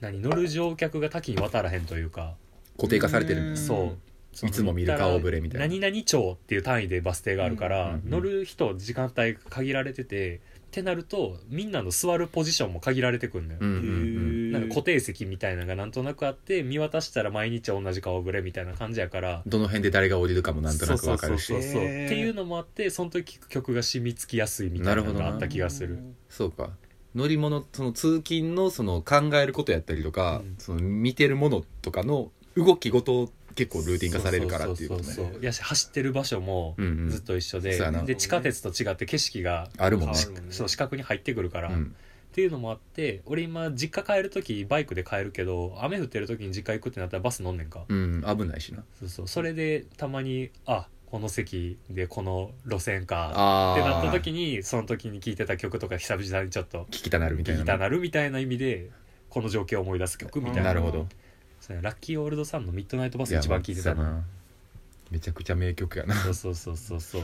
[0.00, 2.34] 何乗る乗客が多岐にわたらへんというか
[2.76, 3.50] 固定化されてる。
[3.50, 3.56] うん。
[3.56, 3.98] そう。
[4.46, 5.66] いつも見る顔ぶれみたいな。
[5.66, 8.10] 何々町っていう単位でバス停があるから、うん。
[8.10, 10.40] 乗る人時間帯限られてて
[10.70, 14.52] ってなるとみんなの座るポジションも限られてくんのよ、うんうんうん。
[14.52, 19.42] なんか固定席みたいなのがなんとなくあって見渡したら毎日同じ顔ぶれみたいな感じやから。
[19.46, 21.46] どの辺で誰が降りるかもなんとなくわかるし。
[21.46, 25.98] そうそうそうっていうのもあってその時聴く曲が染みつきやすいみたいなのがあった気がする。
[26.28, 26.70] そうか。
[27.16, 30.54] 乗り物その通勤のその考えることやったりとか、うん。
[30.58, 35.38] その見てるものとかの動きごと結構ルーティン化されるからっていうことね。
[35.40, 37.08] やし走ってる場所もうんうん。
[37.10, 38.02] ずっと一緒で,、そうやな。
[38.04, 40.14] で地下鉄と違って景色があるもんね。
[40.50, 41.94] そう視覚に入ってくるから、っうん。
[42.32, 48.84] ていうのもあって俺今実家帰る時バイクで帰るけど雨降ってる時に実家行くってなったらバス乗んねんか、うん危ないしな。
[49.00, 49.28] そうそう。
[49.28, 58.90] それでたまにあこの席でこの路線かあってなったあ時にその時に聴いてた曲とか久々にちょっと聞きたなるみたいな聴きたなるみたいな意味で
[59.28, 60.62] この状況を思い出す曲みたいな。
[60.62, 61.08] なるほど
[61.70, 64.24] そうやラッキーオールドさんの「ミッドナイトバス」一番聴いてたな。
[65.08, 66.16] めちゃくちゃ名曲やな。
[66.16, 67.00] そうそうそうそう。
[67.00, 67.22] そう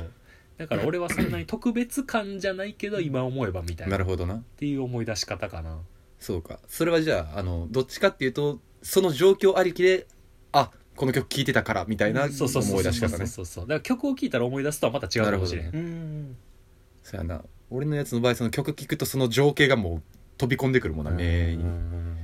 [0.57, 3.89] だから俺はそんなに特別感じゃないけど今思えばみたいな。
[3.89, 4.37] っなるほどな。
[4.57, 5.81] ていう思い出し方かな。
[6.21, 6.61] そうか。
[6.69, 10.07] それはじゃああのどっちかっていうとその状況ありきで
[10.53, 16.37] あこの曲聴いてたからみたいなそうそうそう思いそうそう出し方ねそうそうだから曲を聴いたら思い出すとはまた違うかもしれへんうん
[17.03, 17.43] そうやな。
[17.69, 20.03] 俺のやつの場合その曲聴くとその情景がもう
[20.39, 21.61] 飛び込んでくるもんな目にうん。
[21.61, 21.71] うんう
[22.13, 22.17] ん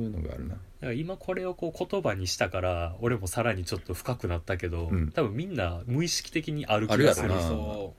[0.00, 0.54] そういうのがあるな。
[0.54, 5.10] だから今これをこう言葉にしたから俺もさらにちょっと深くなったけど、うん。
[5.12, 7.28] 多分みんな無意識的にある気あるやろな。
[7.34, 7.94] がするそ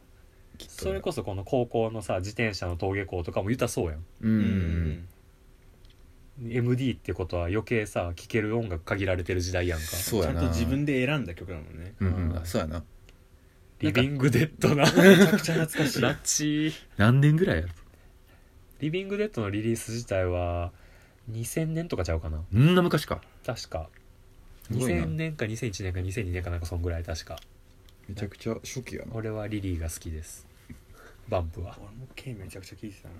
[0.57, 4.05] きっとそれこそこの高校のさ自転車の登下校とかも言ったらそうやん。
[4.21, 4.31] うん。
[4.31, 4.89] うううん。
[4.93, 5.07] ん
[6.43, 9.85] MD ってことは余計さ聴ける音楽限られてる時代やんか。
[9.85, 10.41] そうやな。
[10.41, 11.93] ちゃんと自分で選んだ曲だもんね。
[11.99, 12.37] うんうん。
[12.37, 12.83] あそうやな。
[13.79, 14.83] リビングデッドな。
[14.83, 16.01] めちゃくちゃ懐かしい。
[16.03, 16.73] ラッチー。
[16.97, 17.69] 何年ぐらいやろ
[18.79, 20.71] リビングデッドのリリース自体は
[21.29, 22.41] 2000年とかちゃうかな？
[22.53, 23.21] うんな昔か。
[23.45, 23.89] 確か。
[24.71, 25.01] すごいな。
[25.01, 27.39] 2000年か2001年か2002年かなんかそんぐらい確か。
[28.07, 29.11] めちゃくちゃ初期やな。
[29.13, 30.47] 俺はリリーが好きです。
[31.29, 31.77] バンプは。
[31.79, 33.13] 俺も K めちゃくちゃ聴いてたな。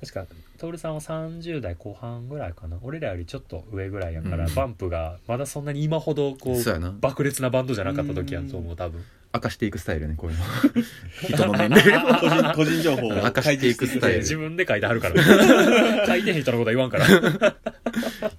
[0.00, 0.26] 確か
[0.58, 2.78] 徹さんは30代後半ぐらいかな。
[2.82, 4.54] 俺らよりちょっと上ぐらいやから、うん。
[4.54, 6.88] バンプがまだそんなに今ほどこそうやな。
[6.88, 10.44] う爆裂なバンドじゃなかった時やと思う多分明かしていくスタイルやねこういうの。
[11.36, 14.18] 人の年齢個人個人情報を 明かしていくスタイル。
[14.18, 16.06] 自分で書いてはるから。
[16.06, 17.06] 書いてへん人のことは言わんから、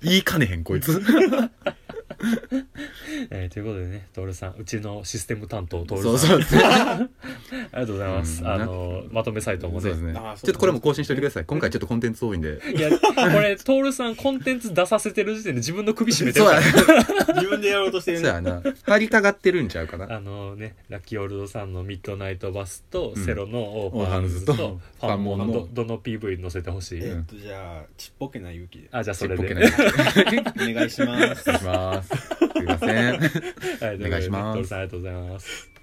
[0.03, 1.01] 言いかねへんこいつ
[3.29, 6.03] えーということでね徹さんうちのシステム担当徹さん。
[6.03, 6.39] そうそう。
[6.63, 7.07] あり
[7.71, 8.47] がとうございます、うん。
[8.49, 9.81] あのまとめサイトもね。
[9.81, 10.13] そうですね。
[10.15, 11.45] あーそうちょっとこれも更新しておいてください。
[11.47, 12.59] 今回ちょっとコンテンツ多いんで。
[12.75, 17.33] いやこれ徹さんコンテンツ出させてる時点で自分の首絞めてるそうからやな。
[17.35, 18.61] 自分でやろうとしてるそうやな。
[18.85, 20.13] 張りたがってるんちゃうかな。
[20.13, 23.25] あのねラッキーオールドさんのミッドナイトバスと、うん。
[23.25, 25.67] セロのオーオーファンズファンズととファンモンのファンモンの。
[25.73, 28.79] どどの PV 載せてほしい、えっとじゃあちっぽけな勇気。
[28.79, 29.53] であじゃあそれで。
[29.53, 31.49] お願いします。
[31.49, 35.73] お願いしますますすいませんはい、お願いしますありがとうございます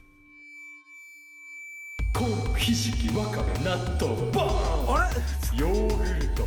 [2.13, 5.17] コーンひじきわかめ納豆バーンあれ
[5.59, 6.45] ヨーグルト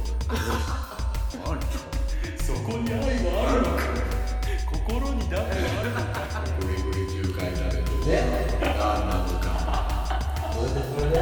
[1.46, 1.62] あれ
[2.38, 3.84] そこに愛はあるのか
[4.72, 6.22] 心にだってあるのか
[6.60, 8.14] グリグリ10回食べてね
[8.62, 8.78] 何
[9.10, 9.46] なのか
[10.54, 11.18] それでそれで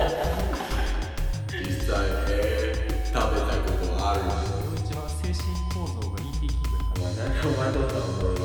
[1.63, 1.95] 実際
[2.29, 4.27] えー、食べたことあるの
[4.75, 8.40] 一番精神構造が ET キングお前何お前どうしたの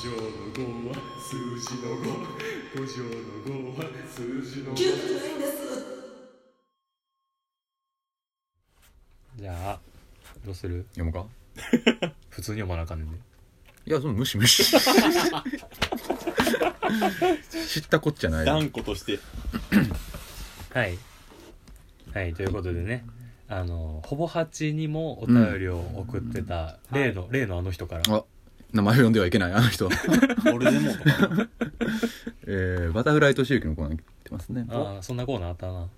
[0.00, 2.04] 条の5は数字の5
[2.74, 3.10] 五条の
[3.44, 4.76] 5は数字の5
[9.36, 9.78] じゃあ
[10.42, 10.86] どうする？
[10.94, 11.26] 読むか？
[12.30, 13.18] 普通に読まなあかんねんで。
[13.86, 14.64] いやその無視無視。
[14.64, 14.78] 知
[17.80, 18.46] ったこっちゃない。
[18.46, 19.18] 断固として。
[20.72, 20.98] はい。
[22.14, 23.04] はいということでね。
[23.48, 28.02] あのほぼ8にもお便りを送ってた、例の、例のあの人から。
[28.08, 28.24] あ
[28.72, 29.88] 名前を呼んではいけないあの人
[30.52, 31.48] 俺でもとかな
[32.46, 35.88] えー、バタフライとしゆきのコーナーに来てますねああそんなコーナーあったな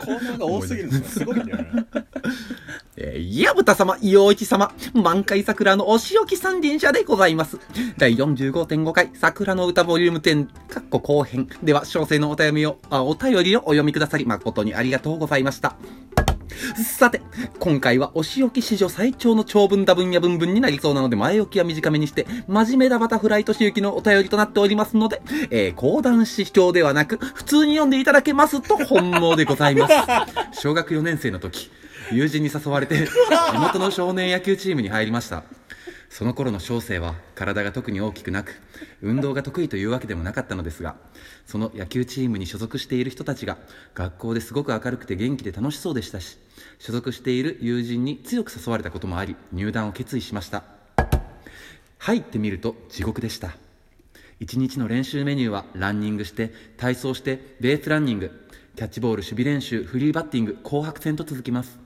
[0.00, 1.86] コーナーが多すぎるんですよすごいんだよね
[2.96, 7.58] えー、矢蓋様、陽一様、満開桜のお仕置き三輪車でございます。
[7.98, 11.48] 第45.5回、桜の歌ボリューム10、かっこ後編。
[11.62, 15.76] では、小生のお便りを、あ、お便りをお読みくださり、誠にありがとうございました。
[16.82, 17.20] さて、
[17.58, 30.60] 今回はお仕置き史上最長の長文だ文や文文になりそうなので、前置きは短めにして、真面目なバタフライとしゆきのお便りとなっておりますので、えー、講談師主張ではなく、普通に読んでいただけますと本望でございます。
[30.60, 31.70] 小学4年生の時、
[32.12, 33.10] 友人に誘われて、地
[33.58, 35.44] 元の少年野球チームに入りました。
[36.14, 38.54] その頃の小生は体が特に大きくなく、
[39.02, 40.94] 運動が得意というわけでもなかったのですが、
[41.44, 43.58] その野球チームに所属している人たちが、
[43.94, 46.38] 学校ですごく明るくて元気で楽しそうでしたし、
[46.78, 50.62] 所属している友人に強く誘われたこともあり、入団を決意しました。
[51.98, 53.56] 入ってみると地獄でした。
[54.38, 58.30] 一日の練習メニューはランニングして、体操して、ベースランニング、
[58.76, 61.83] キャッチボール守備練習、フリーバッティング、紅白戦と続きます。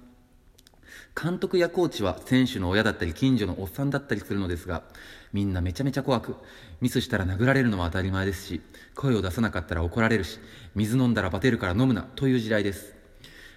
[1.20, 4.84] 監督やコーチは選手の親だったり近所のおっさんだったりするのですが
[5.32, 6.36] みんなめちゃめちゃ怖く
[6.80, 8.60] ミスしたら殴られるのは当たり前ですし
[8.94, 10.38] 声を出さなかったら怒られるし
[10.76, 12.94] 水飲んだらバテるから飲むなという時代です。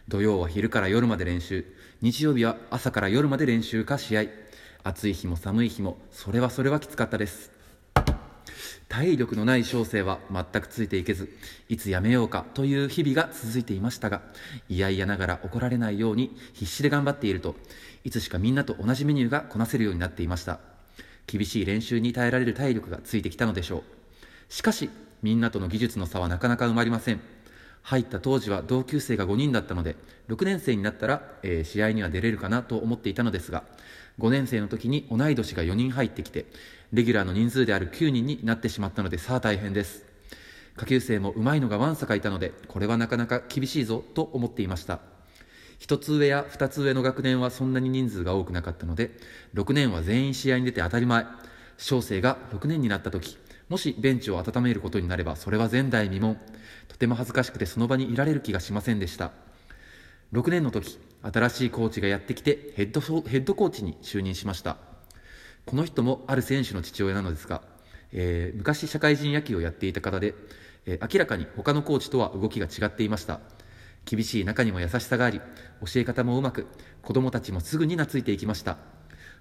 [0.08, 1.64] 土曜は昼から夜まで練習
[2.02, 4.24] 日曜日は朝から夜まで練習か試合。
[4.84, 7.61] 暑い日も寒い日もそれはそれはきつかったです。
[8.92, 11.34] 体力のない小生は全くついていけず
[11.70, 14.22] いつやめようかという日々が続いていましたが
[14.68, 17.56] いやいやながら怒られないように必死で頑張っていると
[18.04, 20.60] いつしかみんなと同じメニューがこなせるようになっていました。
[21.28, 23.84] 厳しい練習に耐えられる体力がついてきたのでしょう。
[24.50, 24.90] しかし
[25.22, 27.22] みんなとの技術の差はなかなか埋まりません。
[27.84, 29.96] 入った当時は同級生が5人だったので
[30.30, 33.64] 6年生になったら、えー試合には出れるかなと思っていたのですが
[34.22, 36.46] 5年生の時に同い年が4人入ってきて
[36.94, 40.06] レギュラーの人数である9人になってしまったのでさあ大変です。
[40.78, 45.00] 下級生も上手いのがわんさかいたのでこれはなかなか厳しいぞと思っていました。
[45.80, 49.18] 一つ上や二つ上の学年はそんなに人数が多くなかったので
[49.56, 51.26] 6年は全員試合に出て当たり前。
[51.78, 56.38] 小生が6年になった時もしベンチを温めることになればそれは前代未聞。
[56.88, 59.32] とても恥ずかしくてその場にいられる気がしませんでした。
[60.34, 64.78] 6年の時新しいコーチがやってきてヘッドヘッドコーチに就任しました。
[65.66, 67.62] この人もある選手の父親なのですが、
[68.12, 70.34] えー昔社会人野球をやっていた方で、
[70.86, 73.40] えー明らかに他のコーチとは動きが違っていました。
[74.06, 75.40] 厳しい中にも優しさがあり
[75.86, 76.66] 教え方もうまく
[77.04, 78.78] 子供たちもすぐに懐いていきました。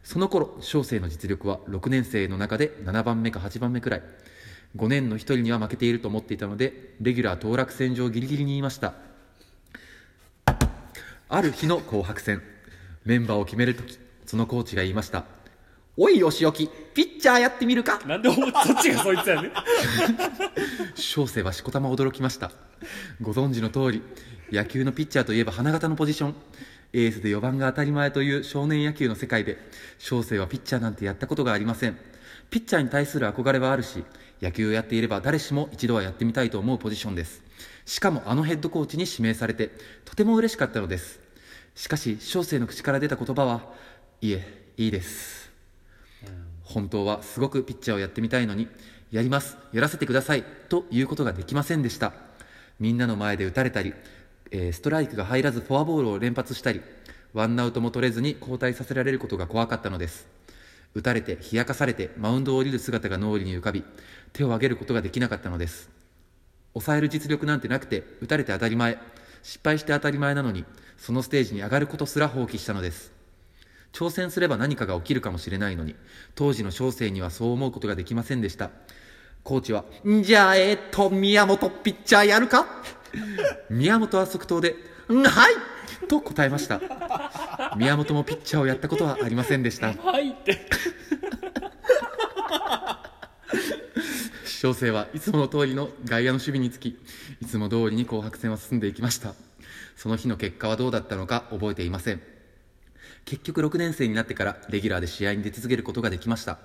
[0.02, 4.02] その頃小生の実力は6年生の中で7番目か8番目くらい。
[4.76, 9.09] 5年の1人には負けていると思っていたのでレギュラー当落線上ギリギリにいました。
[11.32, 12.42] ある日の紅白戦。
[13.04, 15.24] メンバーを決めるときそのコーチが言いました
[15.96, 17.98] 「おいお仕置きピッチャーやってみるか?
[18.04, 18.46] なんでおそっ
[18.82, 19.52] ちがそいつやねん」
[20.96, 22.50] 小生はしこたま驚きました。
[23.22, 24.02] ご存知の通り
[24.50, 26.34] 野球のピッチャーといえば花形のポジション。
[26.92, 29.56] エースで4番が当たり前という少年野球の世界で
[30.00, 31.96] 小生はピッチャーなんてやったことがありません。
[32.50, 34.02] ピッチャーに対する憧れはあるし
[34.42, 37.42] 野球をやっていれば誰しも一度はやってみたいと思うポジションです。
[37.86, 39.70] しかもあのヘッドコーチに指名されて
[40.04, 41.19] とても嬉しかったのです
[41.80, 43.62] しかし小生の口から出た言葉は
[44.20, 44.44] いえ
[44.76, 45.50] いいです。
[46.62, 48.68] 本当はすごくピッチャーをやってみたいのに
[49.10, 52.12] やりますやらせてくださいということができませんでした。
[52.80, 53.94] みんなの前で打たれたり、
[54.50, 56.82] えストライクが入らずフォアボールを連発したり
[57.32, 60.28] ワンアウトも取れずに交代させられることが怖かったのです。
[60.92, 63.84] 打たれて冷やかされてマウンドを降りる姿が脳裏に浮かび
[64.34, 65.88] 手を挙げることができなかったのです。
[66.74, 68.98] 抑える実力なんてなくて打たれて当たり前。
[69.42, 70.66] 失敗して当たり前なのに
[71.00, 73.10] そのステージに上がることすら放棄したのです。
[73.92, 75.96] 挑戦すれば何かが起きるかもしれないのに
[76.36, 78.70] 当時の小生にはそう思うことができませんでした。
[79.42, 82.66] コーチは、んじゃあ、えーっと、宮本ピッチャーやるか？
[83.70, 84.76] 宮本は即答で、
[85.08, 85.54] んはい！
[86.06, 86.80] と答えました。
[87.76, 89.94] 宮本もピッチャーをやったことはありませんでした。
[89.94, 90.66] はいって。
[94.44, 96.98] 小生はいつもの通りの外野の守備につき
[97.40, 99.34] いつも通りに紅白戦は進んでいきました
[100.00, 102.22] その日の結果はどうだったのか覚えていません。
[103.26, 106.58] 結局6年生になってからレギュラーで試合に出続けることができました。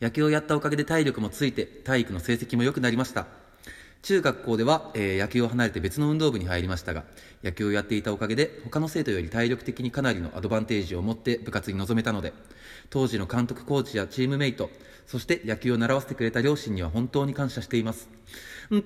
[0.00, 3.26] 野球をやったおかげで体力もついて体育の成績も良くなりました。
[4.00, 7.04] 中学校では、えー野球を離れて別の運動部に入りましたが
[7.44, 12.32] 野球をやっていたおかげで他の生徒より体力的にかなりのアドバンテージを持って部活に臨めたので
[12.88, 14.70] 当時の監督コーチやチームメイト
[15.06, 18.08] そして野球を習わせてくれた両親には本当に感謝しています。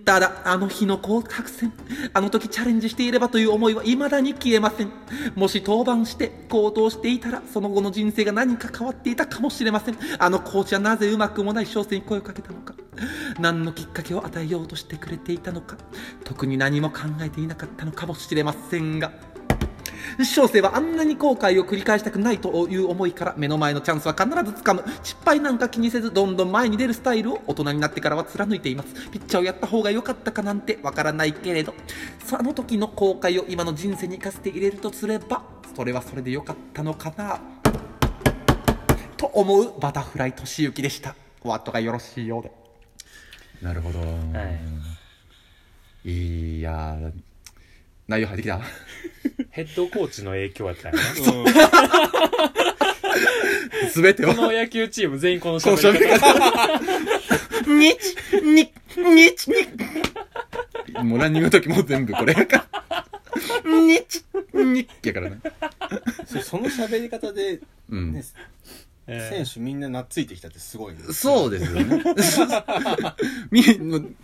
[0.06, 1.70] ただあの日の紅白戦
[2.14, 4.90] あの時チャレンジしていればという思いは未だに消えません。
[5.34, 9.98] もし登板して行動していたらその後の人生が何か変わっていたかもしれません。
[10.18, 12.74] あのコーチはなぜうまくもない小生に声をかけたのか。
[13.38, 15.76] 何のきっかけを与えようとしてくれていたのか。
[16.24, 19.12] 特に何も考えていなかったのかもしれませんが
[20.24, 29.10] 小生はあんなに後悔を繰り返したくないという思いから目の前のチャンスは必ず掴む失敗なんか気にせずどんどん前に出るスタイルを大人になってからは貫いています。
[29.10, 31.74] ピッチャーをやった方が良かったかなんてわからないけれど
[32.24, 35.42] その時の後悔を今の人生に生かして入れるとすれば
[35.74, 37.40] それはそれで良かったのかな。
[39.16, 41.14] と思うバタフライ俊之でした。
[41.42, 42.52] お後がよろしいようで。
[43.62, 43.98] なるほど、
[46.04, 47.12] い、やー
[48.08, 48.60] 内容入ってきた
[49.50, 51.02] ヘッドコーチの影響やったよな
[53.94, 56.80] 全てをこの野球チーム全員このこの喋り喋り方方。
[57.72, 59.56] にち、に、にち、に。
[61.04, 63.06] もうランニングの時も全部これやから。
[63.80, 65.38] にち、に、やからね。
[66.26, 68.24] そその喋り方で、うんね。
[69.06, 72.02] え選手みんな懐いてきたってすごいねそうですよね。
[73.50, 73.62] み、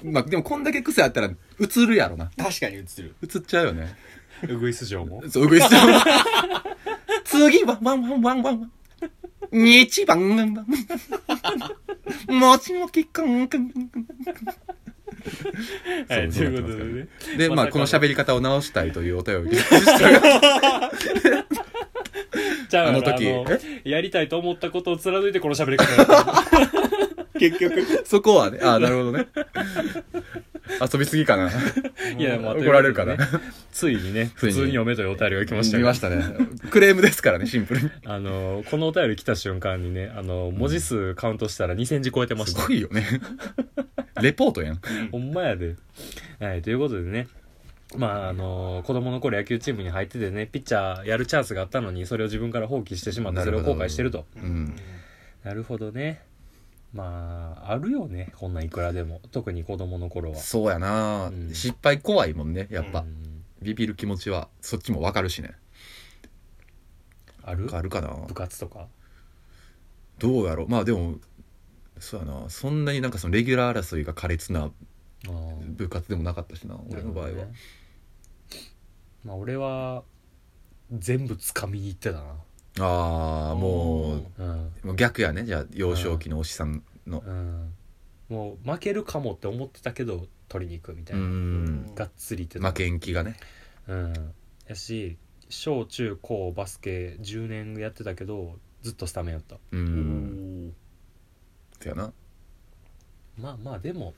[0.05, 2.31] まあ、でもこんだけ癖あったら映るやろな。
[2.37, 3.95] 確かに映る映っちゃうよね。
[4.49, 6.03] ウグイス城もそう、うぐいすちゃう。
[7.25, 8.73] 次は、ワンワンワンワンワン。
[9.53, 12.39] 日番ワンワン。
[12.39, 14.07] もちもきくんくんくんくん。
[16.09, 19.59] はいとそういうことでねで、まあ、まさかのこの喋り方を直したいというお便りで。
[22.69, 23.25] じゃああの時
[23.85, 25.87] やりたいと思ったことを貫いてこの喋り方
[27.39, 29.27] 結局そこはね、ああ、なるほどね。
[30.81, 31.51] 遊びすぎかな。
[32.19, 33.17] いやまあ怒られるかな
[33.73, 36.23] ついにね 普通に読めというお便りが来ましたが見ましたね。
[36.71, 37.91] クレームですからね、シンプルに。
[38.05, 43.07] あのこのお便り来た瞬間にねあの文字数カウントしたら2000字超えてましたすごいよね。
[44.21, 44.81] レポートやん。
[45.11, 45.77] ほんまやで。
[46.41, 47.27] はい、ということでね。
[47.97, 54.27] まあ、あの子供の頃野球チームに入っててね、ピッチャーやるチャンスがあったのに、それを自分から放棄してしまって、それを後悔してると。
[54.37, 54.77] うん。
[55.43, 56.23] なるほどね。
[56.93, 59.21] まあ、あるよね、こんなんいくらでも。
[59.33, 60.37] 特に子供の頃は。
[60.37, 63.01] そうやな、うん失敗怖いもんね、やっぱ。
[63.01, 63.27] うん
[63.63, 65.53] ビビる気持ちは、そっちもわかるしね。
[67.43, 67.69] ある？
[67.75, 68.87] あるかな部活とか？
[70.19, 71.17] どうやろうまあでも、
[71.99, 74.71] そうやなそんなになんかそのレギュラー争いが苛烈な
[75.77, 77.31] 部活でもなかったしな、俺の場合は。
[79.25, 80.03] まあ、俺は、
[80.93, 82.35] 全部掴みに行ってたな。
[82.87, 84.73] ああ、もうん。
[84.83, 85.45] う、もう逆やね。
[85.45, 87.23] じゃあ、幼少期のおしさんの。
[87.27, 87.75] うん。
[88.29, 91.27] もう、負けるかもって思ってたけど、取りに行くみたういな。
[91.27, 91.95] ん。
[91.95, 93.37] がっつりってた負けん気がね。
[93.89, 94.13] うん
[94.67, 95.17] やし
[95.49, 99.61] 小中高バスケ10年やってたけどずっとスタメンやったう。
[99.73, 100.73] うん
[101.81, 102.13] そやな。
[103.39, 104.13] まあまあでもまあ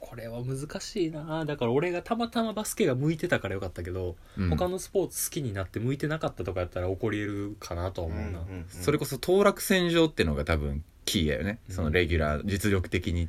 [0.00, 11.58] これは難しいなだから俺がたまたまバスケが向いてたからよかったけど、うん他のスポーツ好きになって向いてなかったとかやったら起こり得るかなとは思うな、それこそ当落線上ってのが多分キーやよね。
[11.68, 13.28] そのレギュラー、実力的に。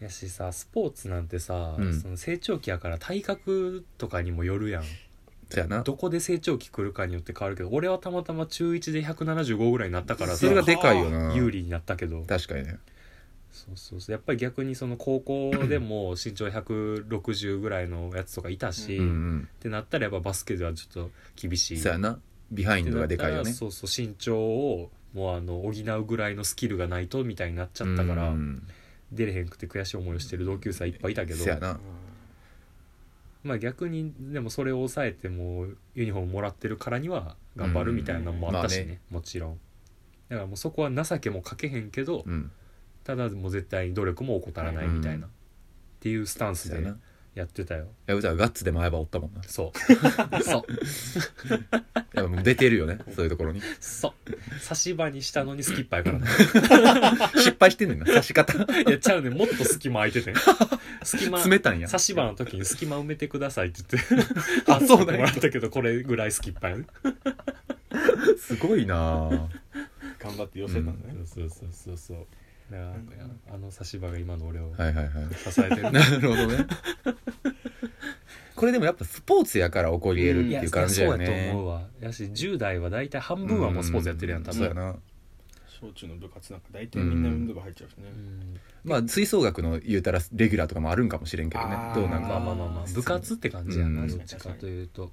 [0.00, 4.84] やしさスポーツなんてさ、うんその成長期やから体格とかにもよるやん
[5.48, 5.82] そやな。
[5.82, 11.34] どこで成長期来るかによって変わるけど俺はたまたま中1で175ぐらいになったからさそれがでかいよな。
[11.34, 12.78] 有利になったけど確かにね。
[13.52, 19.48] そうそうそうやっぱり逆にその高校でも身長160ぐらいのやつとかいたし、うんうっん。
[19.60, 22.18] てなったらやっぱバスケではちょっと厳しいそやな。
[22.50, 23.52] ビハインドがでかいよね。
[23.52, 28.66] そうそう身長をもうあの補うぐらいのスキルがないとみたいになっちゃったから、うん
[29.12, 31.78] 出れへんくて悔しい思いをしてる同級生いっぱいいたけどそやな。
[33.44, 39.60] まあ逆にでもそれを抑えてもうユニフォームもらってるからには頑張るみたいなのもあったしね,、うんまあねもちろん
[40.30, 42.50] だからもうそこは情けもかけへんけど、うん。
[43.04, 45.32] ただもう絶対に努力も怠らないみたいな、うん
[46.02, 46.94] っていうスタンスでそ
[47.36, 47.86] やってたよ。
[48.06, 49.42] やぶたはガッツで前歯折ったもんな。
[49.44, 50.42] そう。
[50.42, 51.52] そう。
[52.12, 53.62] やっぱもう出てるよねそういうところに。
[53.78, 54.58] そう。
[54.58, 56.26] 差し歯にしたのにスキッパやからね。
[57.38, 58.52] 失敗してんねんな刺し方。
[58.52, 59.34] いやちゃうねん。
[59.34, 60.34] もっと隙間空いててん。
[61.04, 61.86] 隙間詰めたんや。
[61.86, 64.32] 差し歯の時に隙間埋めてくださいって言って。
[64.66, 65.20] あそうなんや。
[65.20, 66.86] もらったけどこれぐらいスキッパやね。
[68.38, 69.48] すごいな
[70.18, 72.26] 頑張って寄せたんだね、そうそうそうそう
[72.78, 75.06] だからあの差し歯が今の俺をはいはいはい。
[75.52, 76.66] 支えてる、なるほどね。
[78.54, 81.82] これでもやっぱスポーツやから起こり得るっていう感じだよいやそうやとね思うわ。
[82.00, 84.58] やし10代は大体半分はもうスポーツやってるやん多分。
[84.58, 84.96] そうやな。
[85.66, 88.60] 小中の部活なんか大体みんな運動部入っちゃうしね、うん。
[88.84, 91.74] まあ吹奏楽の言うたらレギュラーとかもあるんかもしれんけどね。
[91.74, 92.00] あー。
[92.00, 92.28] どうなんか。
[92.28, 92.84] まあまあまあまあ。
[92.94, 94.08] 部活って感じやなうん。
[94.08, 95.10] どっちかというと。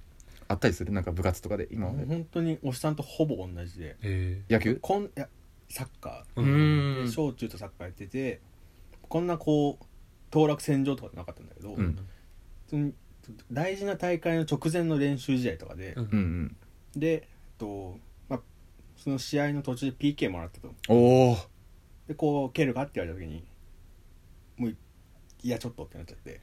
[0.48, 0.92] あったりする？
[0.92, 2.06] なんか部活とかで今まで。
[2.06, 3.96] 本当におっさんとほぼ同じで。
[4.04, 4.42] え。
[4.50, 4.78] 野球？
[4.82, 5.28] こんいや
[5.70, 8.42] サッカー、小中とサッカーやってて
[9.08, 9.86] こんなこう
[10.32, 11.82] 当落戦場とかなかったんだけど、う
[12.78, 12.94] ん。
[13.52, 16.56] 大事な大会の直前の練習試合とかで、うん。
[16.96, 17.98] で、と
[18.28, 18.40] まあ、
[18.96, 21.38] その試合の途中で PK もらったとおお
[22.08, 23.46] でこう蹴るかって言われた時に
[24.58, 24.70] もう
[25.42, 26.40] いやちょっとってなっちゃって。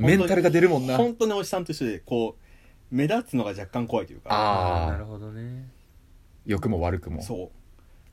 [0.00, 0.96] メンタルが出るもんな。
[0.96, 4.28] 本当におじさんと一緒でこう目立つのが若干怖いというか。
[4.30, 5.68] あーなるほどね。
[6.46, 7.22] 良くも悪くも。
[7.22, 7.57] そう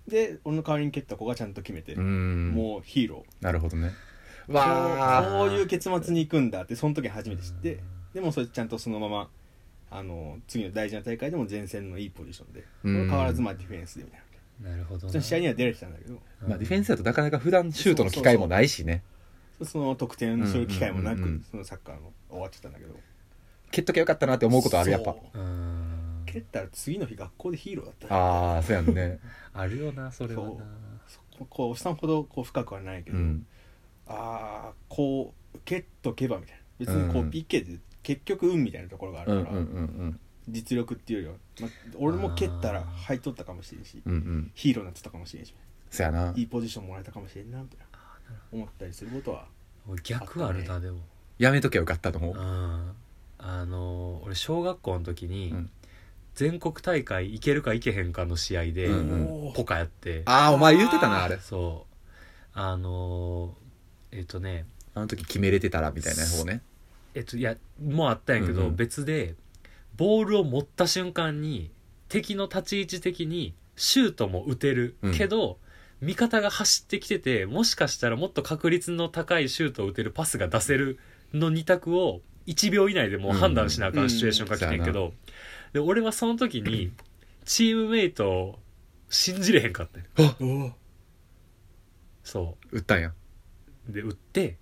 [0.08, 2.52] で俺の代わりに蹴った子がちゃんと決めて、うん。
[2.52, 3.44] もうヒーロー。
[3.44, 3.92] なるほどね。
[4.48, 7.80] こわあうこういう結末に行くんだってその時初めて知って。
[8.14, 9.30] でもそれちゃんとそのまま
[9.90, 13.10] あの次の大事な大会でも前線のいいポジションでうん。
[13.10, 14.26] 変わらずまあディフェンスでみたいな
[14.70, 16.22] なるほどその試合には出れてたんだけど。
[16.48, 19.04] まあ、ディフェンスだとなかなか普段シュートの機会もないしね。
[19.64, 22.94] その得点する機会もなく、そのサッカーの終わっちゃったんだけど。
[23.72, 25.16] 蹴っときゃよかったなって思うことあるやっぱ。
[25.34, 25.95] うん
[26.36, 28.16] 蹴ったら次の日学校でヒーローだった。
[28.16, 29.20] ああそうやんね。
[29.54, 30.50] あるよなそれはな。
[30.50, 30.62] そう。
[31.08, 33.46] そここうおっさんほどこう深くはないけど、うん。
[34.08, 36.62] ああこう蹴っとけばみたいな。
[36.80, 39.58] 別にこううん PK で結局運みたいなところがあるから、
[40.50, 44.20] 実力っていうよりは、まあ、俺も蹴ったら入っとったかもしれんしうんうん。
[44.20, 45.56] うんヒーローになってたかもしれんし
[45.90, 46.34] そやな。
[46.36, 47.86] いいポジションもらえたかもしれんなみたいな
[48.52, 49.48] 思ったりすることは
[49.88, 51.00] 俺逆あるなでも。
[51.38, 52.92] やめときゃよかったと思ううん。
[53.38, 55.72] あの俺小学校の時にうん
[56.36, 59.26] 全国大会行けるか行けへんかの試合でうんうん。
[59.48, 60.24] おーポカやって。
[60.26, 61.38] ああお前言うてたなあれ。
[61.38, 61.96] そう。
[62.54, 63.56] あの
[64.12, 64.66] えっとね。
[64.94, 66.62] あの時決めれてたらみたいな方ね。
[67.14, 68.76] えっといやもうあったんやけど、うんうん。
[68.76, 69.36] 別で
[69.96, 71.72] ボールを持った瞬間に
[72.10, 75.14] 敵の立ち位置的にシュートも打てるうん。
[75.14, 75.58] けど、
[76.02, 81.00] 味方が走ってきててもしかしたらもっと確率の高いシュートを打てるパスが出せる
[81.34, 85.14] の2択を1秒以内でもう判断しなあかうんんシチュエーションが来てんけど、
[85.76, 86.94] で俺はその時に
[87.44, 88.60] チームメイトを
[89.10, 90.48] 信じれへんかったん。
[90.48, 90.74] よ
[92.24, 93.12] そ打ったんや。
[93.90, 94.56] うで打って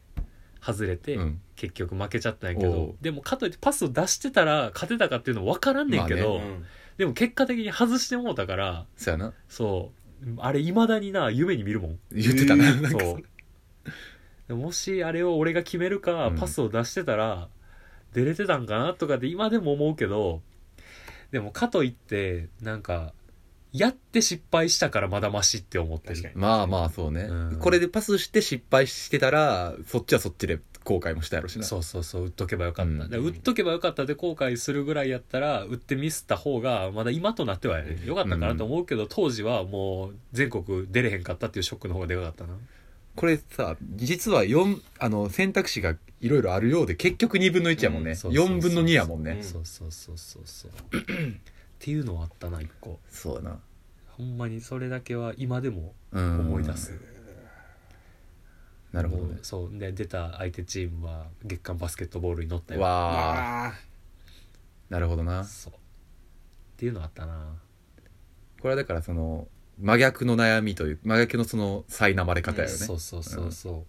[0.59, 1.41] 外れて、うん。
[1.55, 2.73] 結局負けちゃったんやけおう。
[2.73, 6.65] どでもかといってパスを出してたら勝てたかっていうの分からんねんけど、まあうん。
[6.97, 9.33] でも結果的に外してもうたからそやな。
[9.47, 9.91] そ
[10.25, 10.29] う。
[10.39, 11.99] あれいまだにな夢に見るもん。
[12.11, 12.69] 言ってたな。
[12.69, 12.99] えーなんか。
[12.99, 13.23] そう。
[14.47, 16.37] でもしあれを俺が決めるか、うん。
[16.37, 17.49] パスを出してたら
[18.13, 20.41] 出れてたんかなとかって今でも思うけど
[21.33, 23.11] でもかといってなんか
[23.73, 26.15] やって失敗したからまだマシって思ってる。
[26.15, 26.35] 確かに。
[26.35, 27.57] まあまあそうね、うん。
[27.59, 31.65] これでパスして失敗してたらそっちはそっちで後悔もしたやろしな。
[31.65, 32.99] そうそうそう打っとけばよかった、うん。
[32.99, 42.53] だから打っとけばよかったで後悔するぐらいやったら打ってミスった方がまだ今となってはよかったかなと思うけど、当時はもう全国出れへんかったっていうショックの方がでかかったな
[43.15, 49.43] これさ実は4あの選択肢がいろいろあるようで結局2分の1やもんね、うんそうそうそう4分の2やもんね、うん。
[49.43, 50.71] そうそうそうそうそう。
[50.71, 50.73] っ
[51.79, 52.99] ていうのはあったな一個。
[53.09, 53.59] そうやな。
[54.07, 56.39] ほんまにそれだけは今でもうん。
[56.39, 56.97] 思い出す、
[58.93, 59.39] なるほどね。
[59.41, 59.77] そう。
[59.77, 62.81] で出た相手チームは月間バスケットボールに乗ったよ。
[62.81, 63.73] わああ
[64.89, 65.43] なるほどな。
[65.43, 65.73] そう。
[65.73, 65.77] っ
[66.77, 67.55] ていうのあったな。
[68.61, 69.49] これはだからその
[69.79, 73.85] 真逆の悩みという真逆のその苛まれ方やよね、そうそうそうそ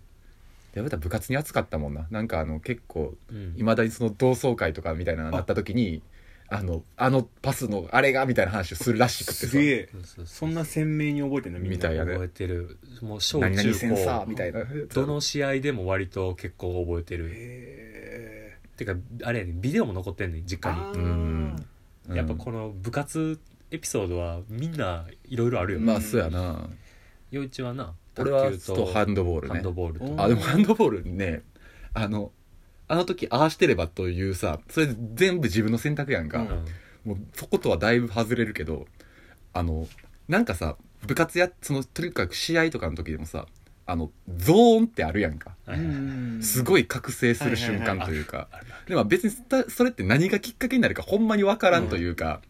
[0.74, 2.06] やっぱ部活に熱かったもんな。
[2.10, 3.54] なんかあの結構う、うん。
[3.56, 6.02] いまだにその同窓会とかみたいなのになった時に
[6.48, 9.46] あのあのパスのあれがみたいな話をするらしくてさ。
[9.46, 9.88] すげえ。
[9.92, 11.76] そうそうそうそんな鮮明に覚えてんのみんな。
[11.76, 12.12] みたいやね。
[12.12, 12.78] 覚えてる。
[13.02, 14.64] もう小何々中戦さ高みたいな。
[14.92, 17.30] どの試合でも割と結構覚えてる。
[17.32, 20.98] へてかあれやねビデオも残ってんねん実家に。
[20.98, 21.56] うん。
[22.08, 22.16] うん。
[22.16, 23.38] やっぱこの部活
[23.74, 26.68] エピソードはみんないろいろあるよ、まあそうやな。
[27.32, 29.54] 陽一はな俺は卓球とハンドボールね。
[29.54, 30.06] ハンドボールと。
[30.06, 31.42] おあでもハンドボールね
[31.92, 32.30] あの
[32.86, 36.48] あの時ああしてればというさそれ全部自分の選択やんか、うん。
[37.04, 38.86] もうそことはだいぶ外れるけど
[39.52, 39.88] あの
[40.28, 43.46] なんかさ部活やそのとにかく試合とかの時でもさ
[43.86, 45.56] あのゾーンってあるやんか。
[45.66, 48.48] はいはいすごい覚醒する瞬間というか。
[48.86, 52.40] でも別にたそれって何がきっかけになるかほんまに分からんというか、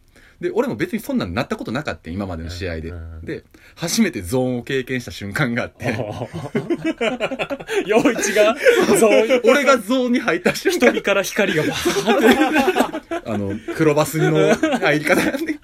[0.40, 3.44] で俺も別にそんなんなったことなかった今までの試合で、うんで
[3.76, 5.96] 初めてゾーンを経験した瞬間があって。
[7.86, 8.54] 陽一が
[8.98, 10.90] ゾーン 俺がゾーンに入った瞬間。
[10.92, 13.22] 瞳から光がバーって。
[13.30, 15.58] あの黒バスの入り方やね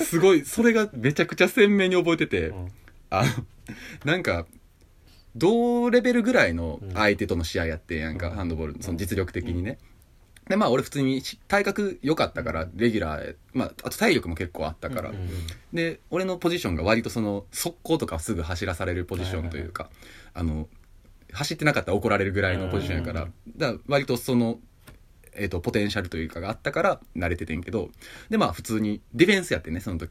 [0.00, 2.72] すごいそれがめちゃくちゃ鮮明に覚えてて、うん。
[3.10, 3.30] あの
[4.04, 4.46] なんか
[5.36, 8.34] 同レベルぐらいの相手との試合やってんやんか、うん。
[8.34, 9.78] ハンドボールその実力的にね、
[10.48, 15.12] でまあ俺普通にし体格良かったからレギュラーまああと体力も結構あったから、
[15.72, 19.90] で俺のポジションが割とその速攻とかすぐ走らされるポジションというか、
[20.34, 20.68] あの
[21.32, 24.58] 走ってなかったら怒られるぐらいのポジションやから、うんだから割とその、
[25.34, 27.90] えー、とポテンシャルというかがあったから慣れててんけど
[28.30, 30.10] でまあ普通にディフェンスやってねその時。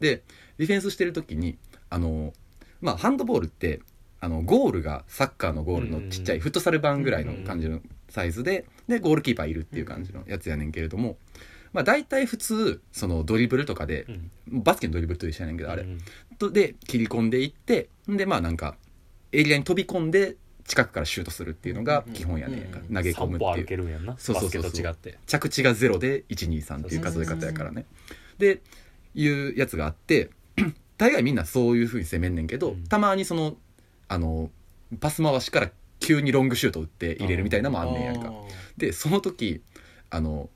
[0.00, 0.22] で
[0.58, 1.56] ディフェンスしてる時に
[1.90, 2.32] あの
[2.80, 3.80] まあハンドボールって
[4.20, 11.16] あのゴールがサッカーのゴールのちっちゃいフットサル版ぐらいの感じのサイズででゴールキーパーいるっていう感じのやつやねんけれども、
[11.72, 14.30] まあ大体普通そのドリブルとかでうん。
[14.62, 15.98] バスケのドリブルと一緒やねんけどあれ、うん
[16.38, 18.76] とで切り込んでいってんでまあなんか
[19.32, 22.78] エリアに飛び込んで近くからシュートするっていうのが基本やねんか。
[22.78, 23.64] うん投げ込む3歩っていう。
[23.64, 24.16] 歩けるんやんな。
[24.18, 24.96] そうそうそうそう。
[25.26, 27.86] 着地がゼロで123っていう数え方やからね。
[28.38, 28.60] で
[29.14, 30.30] いうやつがあって
[30.98, 32.84] 大概みんなそういう風に攻めんねんけど、うん。
[32.84, 33.56] たまにその
[34.08, 34.50] あの
[35.00, 35.70] パス回しから
[36.06, 38.32] 急にロングシュート打って入れるみたいなのもあんねんやんか。
[38.76, 39.60] でその時
[40.08, 40.48] あの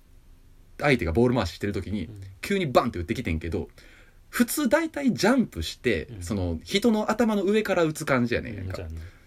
[0.78, 2.20] 相手がボール回ししてる時にうん。
[2.40, 3.68] 急にバンって打ってきてんけど
[4.28, 6.22] 普通大体ジャンプして、うん。
[6.22, 8.84] その人の頭の上から打つ感じやねんやんか、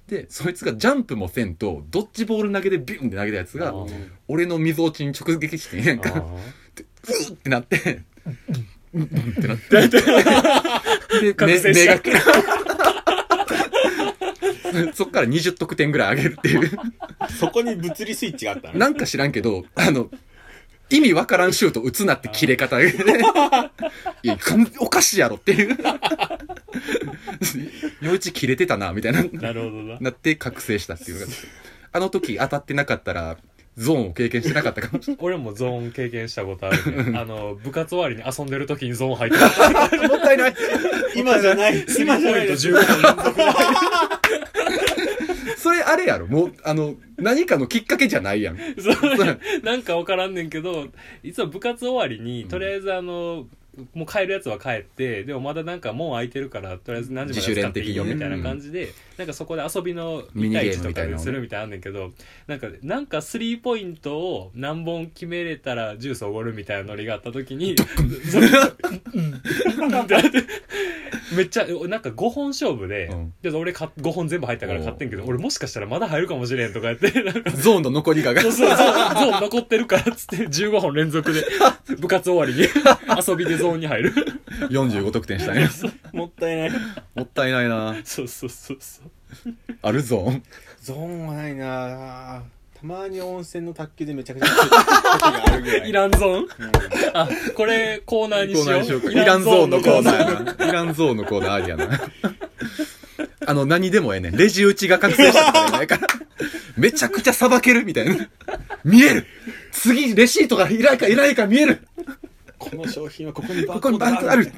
[0.08, 3.74] でそいつがジャンプもせんとドッジボール投げでビュンって投げたやつが
[4.30, 6.14] 俺の溝落ちに直撃してんやんか。
[6.16, 8.02] あうーってなって。
[8.94, 9.82] うんうんってなって。
[11.22, 12.00] で目が
[14.94, 16.72] そっから20得点ぐらい上げるっていう。
[17.40, 18.80] そこに物理スイッチがあったの？
[18.80, 20.10] なんか知らんけどあの
[20.90, 22.90] 意味わからんシュート打つなって切れ方で。
[24.24, 24.38] いや
[24.80, 25.78] おかしいやろっていう。
[28.02, 29.22] 余一切れてたなみたいな。
[29.22, 29.98] ーなるほどな。
[30.00, 31.28] なって覚醒したっていう
[31.92, 33.38] あの時当たってなかったら
[33.78, 37.18] ゾーンを経験してなかったかもしれ 俺もゾーン経験したことあるね。
[37.18, 39.70] あの部活終わりに遊んでる時にゾーン入ってた。
[39.72, 40.56] な いもったいない。
[41.16, 41.78] 今じゃない。
[41.88, 42.70] スリー今じゃポイントないです。
[42.70, 43.42] 15本連続
[45.58, 46.28] それあれやろ。
[46.28, 48.58] もうあの何かのきっかけじゃないやん。
[48.58, 49.40] そう。
[49.64, 50.88] なんか分からんねんけど
[51.24, 53.48] いつも部活終わりにうんとりあえずあの、
[53.94, 61.18] もう帰るやつは帰ってでもまだなんか門開いてるからとりあえず何時まで使っていいよみたいな感じで、なんかそこで遊びのミニゲーム1対1とかみたいなのね。
[61.18, 62.12] でするみたいなのあんねんけど
[62.48, 67.76] なんかなんかスリーポイントを何本決めれたらジュースおごるみたいなノリがあった時に
[71.36, 73.34] めっちゃなんか5本勝負で,、うん。
[73.42, 78.34] で俺か5本全部入ったから買ってんけど俺もしかしたらまだ入るかもしれんとかやってなんか ゾーンの残りが。
[78.34, 81.46] が そうそう、ゾーンゾーン残ってるからっつって15本連続で
[82.00, 82.68] 部活終わりに
[83.28, 84.14] 遊びでゾーンに入る。
[84.70, 85.70] 45得点したね。
[86.12, 86.72] もったいない。
[87.16, 87.96] もったいないな。
[88.04, 89.52] そうそうそうそう。
[89.82, 90.44] あるゾーン？
[90.82, 92.53] ゾーンはないなた
[92.84, 95.90] まに温泉の卓球でめちゃくちゃ熱い時があるぐらい。
[95.90, 96.48] イランゾーンうん。
[97.14, 98.66] あ、これコーナーにしよう。
[98.66, 100.70] コーナーにしようかイランゾーンのコーナーやな。
[100.70, 101.90] イランゾーンのコーナーありやな。
[103.46, 104.36] あの何でもええねん。
[104.36, 106.08] レジ打ちが覚醒したとかじゃないから。
[106.76, 108.28] めちゃくちゃさばけるみたいな。
[108.84, 109.28] 見える。
[109.72, 111.88] 次レシートがいないかいないか見える。
[112.58, 114.52] この商品はここにバここにバンクある。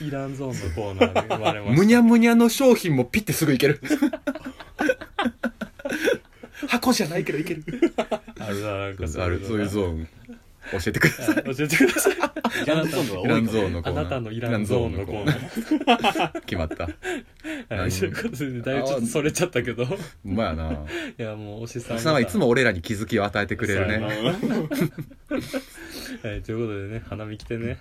[0.00, 3.80] イランゾーンのコーナーで生まれましむにゃむにゃの商品もピッてすぐいける
[6.66, 7.62] 箱じゃないけどいける。
[7.96, 8.02] た。
[8.40, 9.24] あるな、なんか。
[9.24, 10.08] あるそういうゾーン。
[10.70, 11.34] 教えてください。
[11.44, 12.14] 教えてください。
[12.62, 14.00] イランゾーンのイランが多いかもゾーンのコーナー。
[14.00, 16.40] あなたのイランゾーンのコーナー。
[16.42, 16.84] 決まった。
[17.74, 19.86] はい、ということで、だいぶちょっとそれちゃったけど。
[19.86, 20.72] ほんまやな。
[20.72, 22.02] いや、もう、おしさんが。
[22.02, 23.98] さんはいつも俺らに気づきを与えてくれるね。
[23.98, 24.12] は
[26.34, 27.78] い、ということでね、花見来てね。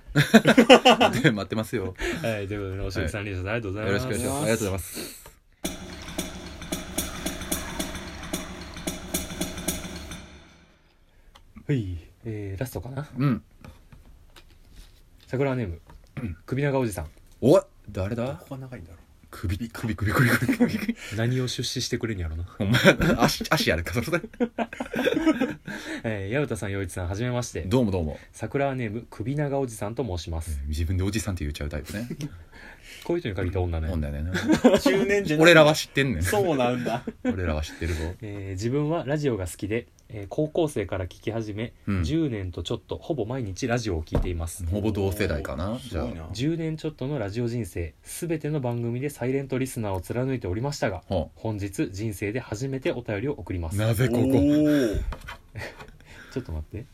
[1.21, 1.95] で 待ってますよ。
[2.21, 4.03] はい、ということでね、おしさん、リーさん、ありがとうございます。
[4.05, 4.43] よろしくお願いします。
[4.43, 5.96] ありがとうございます
[11.67, 13.09] はい、えー、ラストかな？
[13.17, 13.43] うん。
[15.27, 15.81] 桜ネーム、
[16.45, 17.07] 首長おじさん。
[17.41, 17.61] お
[17.91, 18.37] 誰だ？
[18.39, 18.97] ここが長いんだろ
[19.29, 20.95] 首首首首首首。
[21.17, 22.45] 何を出資してくれんやろな。
[22.45, 24.21] ほんまやな足足やるかそれ
[26.05, 27.63] えー、矢歌さん、陽一さん、はじめまして。
[27.63, 28.17] どうもどうも。
[28.31, 30.61] 桜ネーム、首長おじさんと申します。
[30.67, 32.07] 自分でおじさんって言っちゃうタイプね。
[33.03, 33.89] こういう人に限った女ね。
[33.89, 35.43] ほんだよねう中年じゃない。
[35.43, 36.23] 俺らは知ってんねん。
[36.23, 37.03] そうなんだ。
[37.25, 38.15] 俺らは知ってるぞ。
[38.21, 42.01] えー自分はラジオが好きでえー高校生から聞き始め、うん。
[42.01, 44.65] 10年とちょっとほぼ毎日ラジオを聞いています。
[44.67, 45.77] ほぼ同世代かな？
[45.79, 46.23] じゃごいな。
[46.27, 53.77] 10年ちょっとのラジオ人生全ての番組でサイレントリスナーを貫いておりましたがは本日人生で初めてお便りを送ります。
[53.77, 54.21] なぜここ？
[56.33, 56.85] ちょっと待って。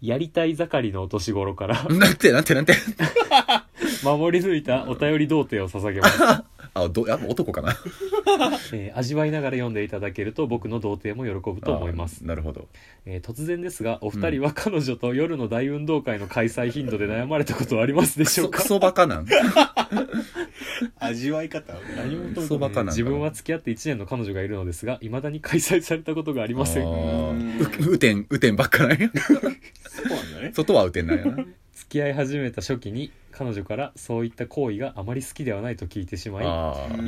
[0.00, 2.74] やりたい盛りのお年頃からなんてなんてなんて。
[4.02, 6.18] 守り抜いたお便り童貞を捧げます、
[6.74, 7.76] あどやっぱ男かな。
[8.72, 12.20] えー味わいながら読んでいただけると僕の童貞も喜ぶと思います。
[12.24, 12.66] あ、なるほど。
[13.04, 18.58] えー突然ですがお二人は彼女と夜の大運動会の開催頻度で悩まれたことはありますでクしょうか？
[18.60, 19.26] ソクソバカなん？
[20.98, 21.74] 味わい方？
[21.96, 26.86] 何もクソバカなんかな自分は付き合って1年の彼女がいるのですがいまだに開催されたことがありません。
[26.86, 27.88] あー。
[27.90, 29.10] ううてんうてんばっかなんや
[30.08, 30.52] そうなんだね。
[30.54, 31.44] 外はうてんなんやな。
[31.72, 36.44] 付き合い始めた初期に彼女からそういった行為があまり好きではないと聞いてしまい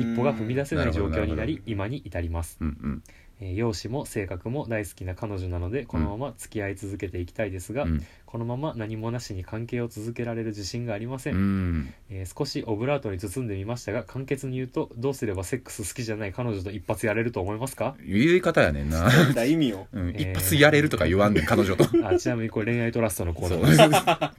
[0.00, 3.02] 一歩が踏み出せない状況になり今に至ります、うんうん。
[3.40, 11.94] えー容姿も性格も大好きな彼女なのでこのまま付き合い続けていきたいですが、うんこのまま何もなしに関係を続けられる自信がありません、うん。
[12.10, 17.94] えー少しオブラートに包んでみましたが簡潔に言うとどうすればセックス好きじゃない彼女と一発やれると思いますか？
[18.04, 21.84] 言い方やねんな、だ意味を うん、えー一発やれるとか言わんねん彼女と。
[22.04, 24.30] あちなみにこれ恋愛トラストのコーそうナー。
[24.32, 24.36] で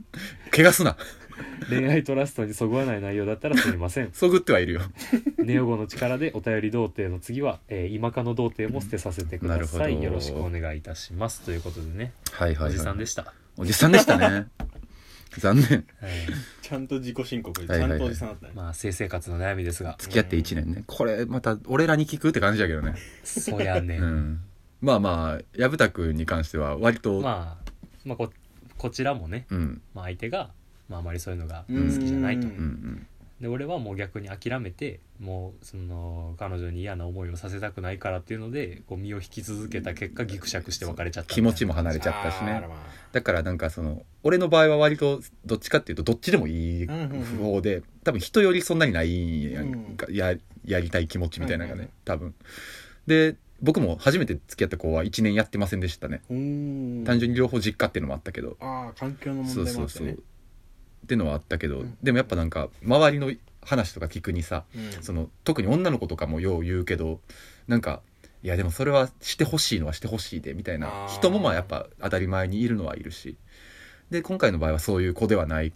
[0.50, 0.98] す怪我すな。
[1.70, 4.10] 恋愛トラストにそぐわない内容だったらすみません。
[4.14, 4.82] そぐってはいるよ。
[5.38, 9.88] ネオゴの力でお便り童貞の次は、えー今かの童貞も捨てさせてくださなるほど。
[9.88, 11.44] いよろしくお願いいたします。
[11.44, 14.48] ということでね、はいはい、はい、おじさんでした、おじさんでしたね。
[15.40, 15.64] 残念。
[15.66, 15.86] はい。
[16.62, 18.00] ちゃんと自己申告ではいはいはい。
[18.00, 18.52] ちゃんとおじさんだったね。
[18.56, 19.96] まあ性生活の悩みですが。
[20.00, 20.84] 付き合って1年ね。
[20.88, 22.96] これまた俺らに聞くって感じだけどね。
[23.24, 24.42] そうやね、うん。
[24.82, 27.72] まあまあ薮田君に関しては割と、まあ、
[28.06, 28.32] まあこ
[28.78, 29.82] こちらもね、うん。
[29.94, 30.52] まあ、相手が、
[30.90, 32.48] まあ、あまりそういうのが好うんきじゃないと。
[32.48, 33.08] うんうんうん
[33.42, 42.64] で俺はもう逆に諦めてもうその彼女に嫌な思いをさせたくないからっていうのでこう身を引き続けた結果ギクシャクして別れちゃった気持ちも離れれちゃったしね。
[43.12, 47.26] だからなんかその俺の場合は割とどっちかっていうとどっちでもいいうんうんうん。
[47.38, 52.34] 方で多分人よりそんなにないんやややりたい気持ちみたいなのがね多分。
[53.06, 56.22] で僕も初めて付き合った子は1年やってませんでしたね。
[56.30, 58.58] 単純に両方実家っていうのもあったけど。
[58.60, 60.08] ああ環境の問そうそうそう。
[60.08, 60.35] 題もあ
[61.06, 61.98] ってのはあったけど、うん。
[62.04, 63.32] でもやっぱなんか周りの
[63.62, 65.04] 話とか聞くにさうん。
[65.04, 67.20] その特に女の子とかもよう言うけど
[67.68, 68.02] なんか
[68.44, 73.38] いやでもそれはしてほしいのはしてほしいでみたいな人もまあやっぱ当たり前にいるのはいるし。
[74.12, 75.72] で今回の場合はそういう子ではないっ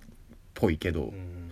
[0.54, 1.52] ぽいけど、うん。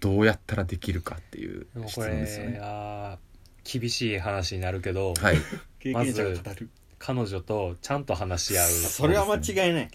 [0.00, 3.18] どうやったらできるかっていう質問ですよね。
[3.64, 5.36] 厳しい話になるけど、はい、
[5.80, 6.70] 経験者が語る。
[6.98, 8.68] 彼女とちゃんと話し合う。
[8.68, 9.90] それは間違いない。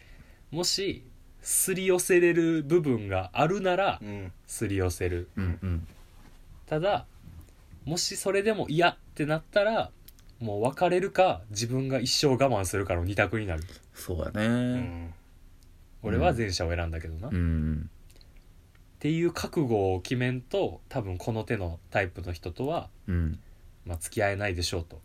[0.52, 1.04] もし
[1.44, 4.32] すり寄せれる部分があるならうん。
[4.48, 5.30] すり寄せる。
[5.36, 5.88] うんうん、
[6.66, 7.06] ただ
[7.86, 9.92] もしそれでも嫌ってなったら
[10.40, 13.64] もう別れるか自分が一生我慢するかの二択になる。
[13.94, 15.14] そうやうねん。
[16.02, 17.90] 俺は前者を選んだけどな、うっん
[19.00, 23.40] ていう覚悟を決めんと多分この手のタイプの人とは、うん。
[23.86, 25.02] まあ、付き合えないでしょうと。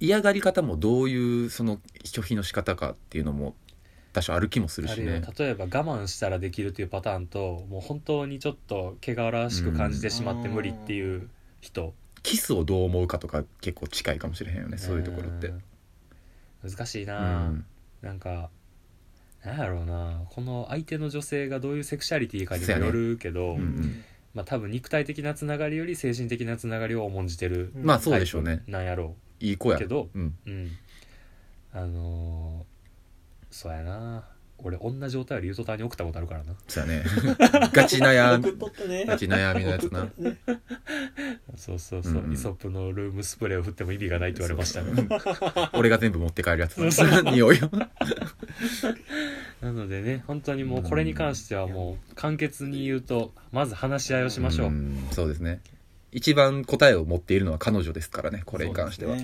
[0.00, 3.54] 嫌がり方もどういうその拒否の仕方かっていうのも
[4.12, 5.22] 多少ある気もするしね。
[5.38, 11.28] 例えば我慢したらできるというパターンともう本当にちょっと汚らわしく感じてしまって無理っていう
[11.60, 15.48] 人、キスをどう思うかとか結構近いかもしれへんよねそういうところって。
[15.48, 15.62] うん
[16.62, 17.64] 難しいうな、ん。
[18.02, 18.48] なんか
[19.44, 20.22] なんやろうな。
[20.30, 24.04] この相手の女性がどういうセクシャリティかにもよるけど、うんうん。
[24.34, 28.62] まあ多分肉体的なつながりより精神的なつながりを重んじてるうんまあそうでしょうね。
[28.68, 29.76] なんやろいい子や。
[29.76, 30.34] うけどうん。
[30.46, 30.70] うん。
[31.72, 32.71] あのー
[33.52, 34.24] そうやな。
[34.64, 36.54] 俺同じお便りゆとたんに送ったことあるからな。
[36.68, 37.04] そうやね。
[37.74, 39.04] ガチ悩みね。
[39.06, 40.04] ガチ悩みのやつな。
[40.18, 40.36] ね。
[41.56, 42.32] そうそうそう、うんうん。
[42.32, 45.08] イソップのルームスプレーを振っても意味がないって言われましたね
[45.72, 47.70] 俺が全部持って帰るやつ 匂いを。
[49.60, 55.60] なのでね本当にもうこれに関してはもう簡潔に言うとまず話し合いをしましょう、んそうですね。
[56.12, 59.16] 一番答えを持っているのは彼女ですからねこれに関しては、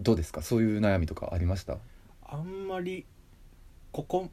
[0.00, 0.42] どうですか？
[0.42, 1.78] そういう悩みとかありました？
[2.34, 3.06] あんまり
[3.92, 4.30] ここ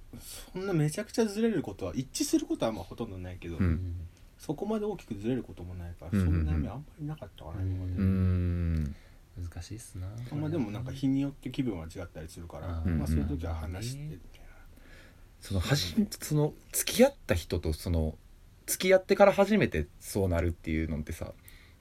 [0.53, 3.95] そんなめちゃくちゃずれることは一致することはまあほとんどないけど、うん。
[4.37, 6.19] そこまで大きくずれることもないから、うん。
[6.19, 7.91] うんうんそんな悩みあんまりなかったかな、今まで。
[7.91, 8.95] うーん。
[9.37, 10.07] 難しいっすな。
[10.35, 12.97] まあでもなんか日によって気分は違ったりするから、うん。
[12.97, 14.41] まあそういう時は話してみたい
[15.41, 18.15] そのはじその付き合った人とその
[18.67, 21.33] 付き合ってから初めてそうなるっていうのってさ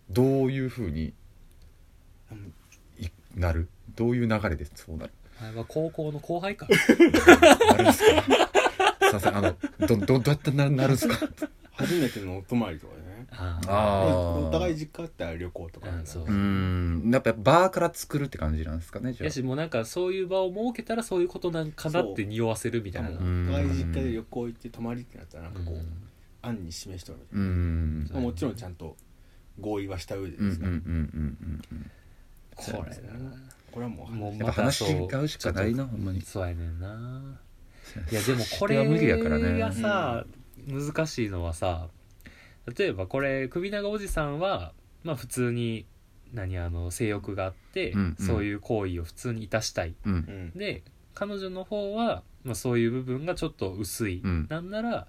[0.09, 1.13] どういうふうに
[3.35, 3.69] なる？
[3.95, 5.13] どういう流れでそうなる？
[5.43, 6.67] あれは高校の後輩か。
[6.69, 11.17] なるんですかすいませんあのどどどうやってななるんですか？
[11.73, 13.27] 初めてのお泊まりとかね。
[13.33, 13.67] あー。
[13.71, 15.89] あーお互い実家あったら旅行とか。
[15.89, 16.23] うんそう。
[16.25, 17.11] うーん。
[17.11, 23.09] やっぱバーから作るって感じなんですかねじゃやしもうなんかそういう場を設けたらそういうことなんかなって匂わせるみたいな。
[23.09, 23.47] おん。
[23.51, 25.87] 互い実家で旅行行って泊まりってなったらなんかこう、うん。
[26.43, 28.97] 案に示しとるみたういんな、まあもちろんちゃんと
[29.59, 30.95] 合意はした上でですね、うんうんうんう
[31.47, 31.91] んうん
[32.57, 32.87] これな
[33.71, 36.23] これはもうもうやっぱ話違うしかないなほんまに。
[36.23, 37.41] そうやねんな。
[38.11, 39.59] いやでもこれは無理やからね。
[39.59, 40.25] がさ、
[40.67, 41.89] 難しいのはさ
[42.77, 45.87] 例えばこれ首長おじさんはまあ普通に
[46.33, 48.27] 何あの性欲があって、うんうん。
[48.27, 49.95] そういう行為を普通にいたしたい。
[50.05, 50.17] うんう
[50.57, 50.59] ん。
[50.59, 50.83] で
[51.15, 54.47] 彼女の方は、まあ、そういう部分がちょっと薄い、うん。
[54.49, 55.07] なんなら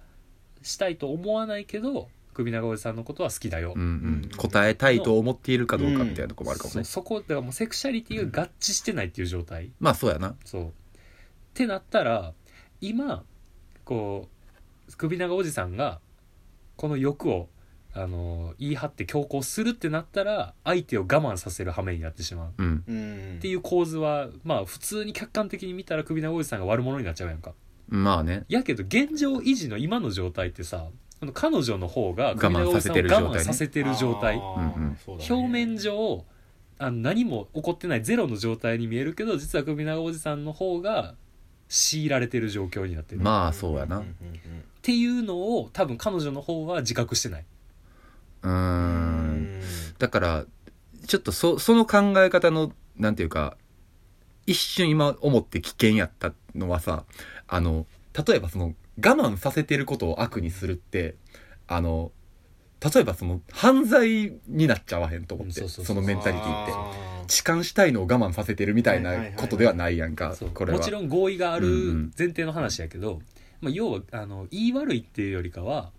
[0.64, 3.86] したいと思わないけど首長おじさんのことは好きだよ、うんう
[4.27, 4.29] ん。
[4.38, 6.84] 答えたいと思っているかどうかみたいなとこもあるかもね。
[6.84, 10.36] そそこだからもうセクシャリティが合致してないっていう状態、まあそうやな。
[10.45, 10.67] そう。
[10.67, 10.71] っ
[11.53, 12.34] てなったら
[12.79, 13.23] 今
[13.84, 14.29] こ
[14.89, 15.99] う首長おじさんが
[16.75, 17.49] この欲を
[17.93, 22.53] あの言い張って強行するってなったら相手を我慢させる羽目になってしまう。
[22.57, 23.36] うんうん。
[23.38, 27.53] っていう構図はまあ普通に客観的に見たら首長おじさんが悪者になっちゃうやんか。
[27.89, 28.45] まあね。
[28.47, 30.88] やけど現状維持の今の状態ってさ
[31.34, 33.39] 彼女の方が我慢させてる状態ね。
[33.39, 34.41] させてる状態
[35.07, 36.26] 表面上
[36.80, 41.13] あの何も起こってないゼロの状態に見えるけど実は首長おじさんの方が
[41.69, 43.97] 強いられてる状況になってる、っまあそうやな。
[43.97, 44.15] うんうん
[44.82, 47.45] ていうのを多分彼女の方は自覚してない。
[48.43, 49.61] うん。
[49.99, 50.45] だから
[51.05, 53.57] ちょっとそその考え方のなんていうか
[54.47, 57.03] 一瞬今思って危険やったのはさ
[57.47, 57.86] あの
[58.28, 61.16] 例えばその我慢させてることを悪にするって
[61.68, 62.12] あの
[62.80, 66.72] 例えばその犯罪になっちゃわへんと思ってうんそのメンタリティって。
[66.74, 70.80] あ痴漢したいのを我慢させてるみたいなことではないやんかこれは。
[70.80, 72.12] もちろん合意があるうんうん。
[72.18, 73.22] 前提の話やけど、
[73.62, 75.92] まあ、要はあの言い悪いっていうよりかは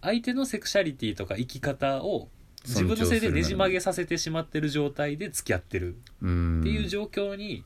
[0.00, 2.28] 相手のセクシャリティとか生き方を
[2.64, 7.64] 自分のせいでねじ曲げさせてしまってる状態で付き合ってるうんっていう状況に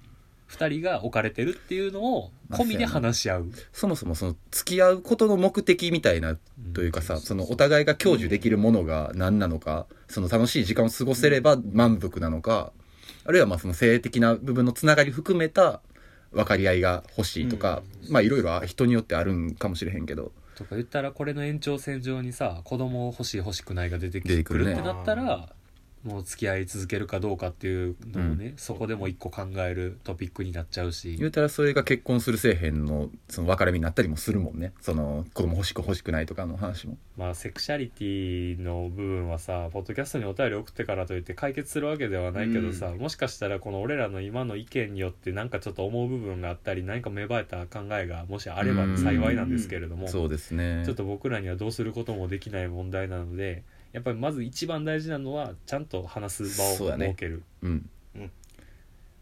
[0.51, 3.53] 2人が置かれてるっていうのを込みで話し合う。
[3.73, 6.37] そもそもその付き合うことの目的みたいな
[6.73, 12.73] というかさ、そのお互いが享受できるものが何なのか、その楽しい時間を過ごせれば満足なのか、
[13.25, 15.81] あるいはまあその性的な部分のつながり含めた
[16.33, 25.49] 分かり合いが欲しいとか、まあいろいろ人によってあるんかもしれへんけど、とか言ったらこれの延長線上にさ子供欲しい欲しくないが出て出てくるねくるってなったら
[26.05, 34.73] もう付き合い続けるかどうかっていうのもね、そこでも一個考えるトピックになっちゃうし言うたらそれが結婚するせえへんのその分かれ目になったりもするもんね。
[34.81, 36.99] その子供欲しく欲しくないとかの話も。
[37.17, 50.83] まあセクシャリティの部分はさポッドキャストにお便り送ってからといって解決するわけではないけどさ、もしかしたらこの俺らの今の意見によってなんかちょっと思う部分があったり何か芽生えた考えがもしあれば幸いなんですけれども、そうですね。
[50.85, 53.63] ちょっと僕らにはどうすることもできない問題なので
[53.95, 57.89] やっぱりまず一番大事なのはちゃんと話す場をそうだね設ける、うん。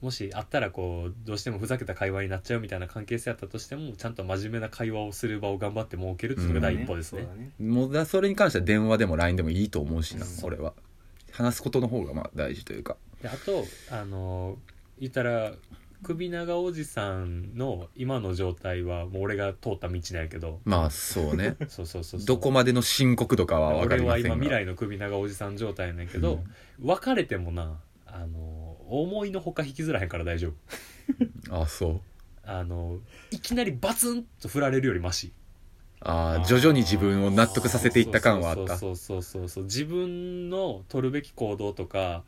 [0.01, 10.73] もしあったらこうどうしてもふざけた会話になっちゃうみたいな関係性あったとしてもちゃんと真面目な会話をする場を頑張って設けるっていうのが第一歩ですね,、そうだねもうだそれに関しては電話でも LINE でもいいと思うしな、うん俺は。
[11.31, 12.97] 話すことの方がまあ大事というか。
[13.23, 14.59] であとあの
[14.99, 15.53] 言ったら
[16.03, 20.61] 首長おじさんの今の状態はもう俺が通った道なんやけど。
[20.65, 21.57] まあそうね。
[21.69, 22.25] そうそうそうそう。
[22.25, 26.41] どこまでの深刻度かは分か俺はりませんが今未来の首長おじさん状態やねんけど、
[26.83, 30.53] 別れてもなあの思いのほか引きずらへんから大丈
[31.51, 31.63] 夫。
[31.63, 32.01] あそう。
[32.45, 32.99] あの
[33.31, 35.33] いきなりバツンと振られるよりマシ。
[36.01, 38.77] ああ徐々に自分を納得させていった感はあった。
[38.77, 39.65] そうそうそうそうそう。
[39.65, 42.25] 自分の取るべき行動とか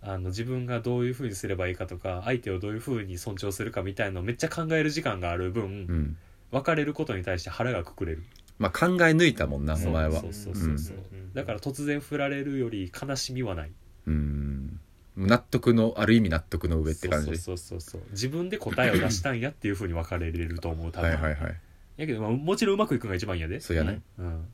[0.00, 6.16] あの自分がどういうふうにすればいいかとか相手をどういうふうに尊重するかみたいのをめっちゃ考える時間がある分、うん。
[6.50, 8.22] 別れることに対して腹がくくれる。
[8.58, 10.20] まあ考え抜いたもんなお前は。
[10.20, 11.16] そうそうそうそう、う。
[11.16, 11.32] ん。
[11.34, 13.70] だから突然振られるより悲しみはない。
[14.06, 14.80] うん。
[15.16, 17.26] 納得のある意味納得の上って感じ。
[17.26, 18.00] そうそうそうそう。
[18.12, 21.56] 自分で答えを出したんやっていうふうに別れれると思う多分、はいはいはい。
[21.96, 23.60] やけど、まあ、もちろんうまくいくのが一番いいんやで。
[23.60, 24.00] そうやね。
[24.18, 24.46] うん。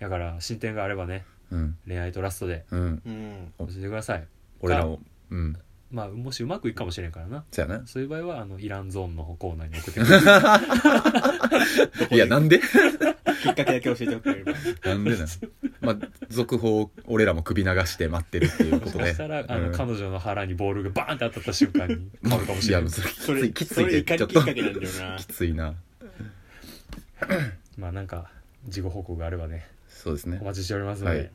[0.00, 1.24] だから進展があればね。
[1.52, 1.76] うん。
[1.86, 2.64] 恋愛とラストで。
[2.72, 3.02] うん。
[3.06, 3.52] うん。
[3.58, 4.26] 教えてください
[4.62, 5.00] 俺らも
[5.30, 5.56] うん。
[5.90, 7.44] まあもしうまくいくかもしれんからな。
[7.50, 7.86] そうやな。
[7.86, 10.60] そういう場合はあのイランゾーンのコーナーに送ってくださ
[12.10, 12.60] いいやなんで？
[12.60, 14.52] きっかけだけ教えておくれれば
[14.84, 15.26] なんでな
[15.82, 15.96] まあ
[16.30, 19.08] 続報俺らも首流して待ってるっていうことで。
[19.08, 19.72] そしたらあの、うん。
[19.74, 22.82] 彼女の腹にボールがバーンって当たった瞬間に変わるかもしれない。
[22.82, 25.18] いやそれそれきついきつそれ怒いでちょっかけなんだよな。
[25.18, 25.74] きついな。
[27.76, 28.30] まあなんか
[28.66, 30.38] 事後報告があればねそうですね。
[30.40, 31.18] お待ちしておりますので。
[31.18, 31.30] はい。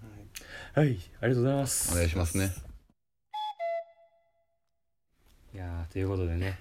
[0.74, 1.94] はい、ありがとうございます。
[1.94, 2.52] お願いしますね
[5.58, 6.60] いやーということでね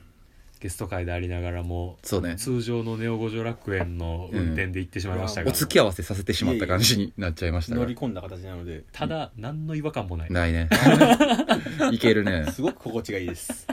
[0.58, 2.36] ゲスト会でありながらもそうね。
[2.36, 7.82] 通常のネオ五条楽園の運転で行ってしまいましたが、お付き合わせさせてしまった感じになっちゃいましたが。
[7.82, 10.32] 乗り込んだ形なのでただ何の違和感もない。
[10.32, 10.70] ないね。
[11.92, 12.46] いけるね。
[12.52, 13.66] すごく心地がいいです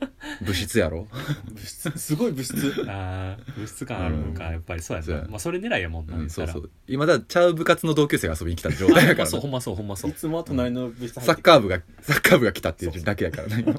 [0.42, 1.06] 物質やろ？
[1.50, 1.90] 物質。
[1.98, 2.84] すごい物質。
[2.88, 5.26] あー物質感あるのか、やっぱりそうやな、そうや。
[5.28, 6.70] まあ、それ狙いやもんな、うんそうそう。
[6.86, 9.30] 今だちゃう部活の同級生が遊びに来た状態やあから。
[9.30, 10.10] ねほんまそうほんまそうほんまそう。
[10.10, 13.48] いつもは隣の物質入ってサッカー部がサッカー部が来たっていうだけやから。
[13.48, 13.74] ね今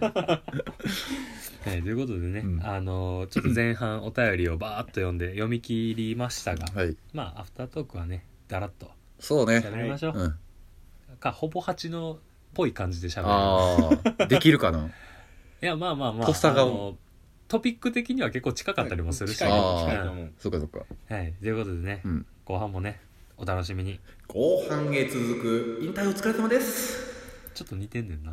[1.65, 2.65] はい、ということでね、うん。
[2.65, 6.95] あのーちょっと前半お便りをバーッと読んで読み切りましたが、はい。
[7.13, 9.57] まあアフタートークはねだらっとそうね。
[9.57, 10.36] 喋りましょう、うん。
[11.20, 12.17] かほぼ8のっ
[12.53, 13.28] ぽい感じで喋る。
[13.28, 14.89] ああできるかな？
[15.62, 16.97] いやまあまあまあとっさがあの
[17.47, 19.51] トピック的には結構近かったりもするし、近い。
[19.51, 20.32] あー近いと思う。
[20.38, 20.80] そっかそっか。
[21.14, 22.26] はい、ということでね、うん。
[22.45, 22.99] 後半もね
[23.38, 23.99] お楽しみに。
[24.28, 27.10] 後半へ続く引退お疲れ様です。
[27.55, 28.32] ちょっと似てんねんな。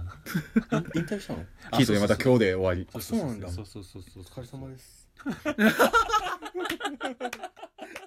[0.94, 1.44] 引退したの？
[1.72, 2.86] ヒートでまた今日で終わり。
[2.92, 4.22] あそうなんだそうそうそうそう。
[4.22, 5.08] お疲れ様です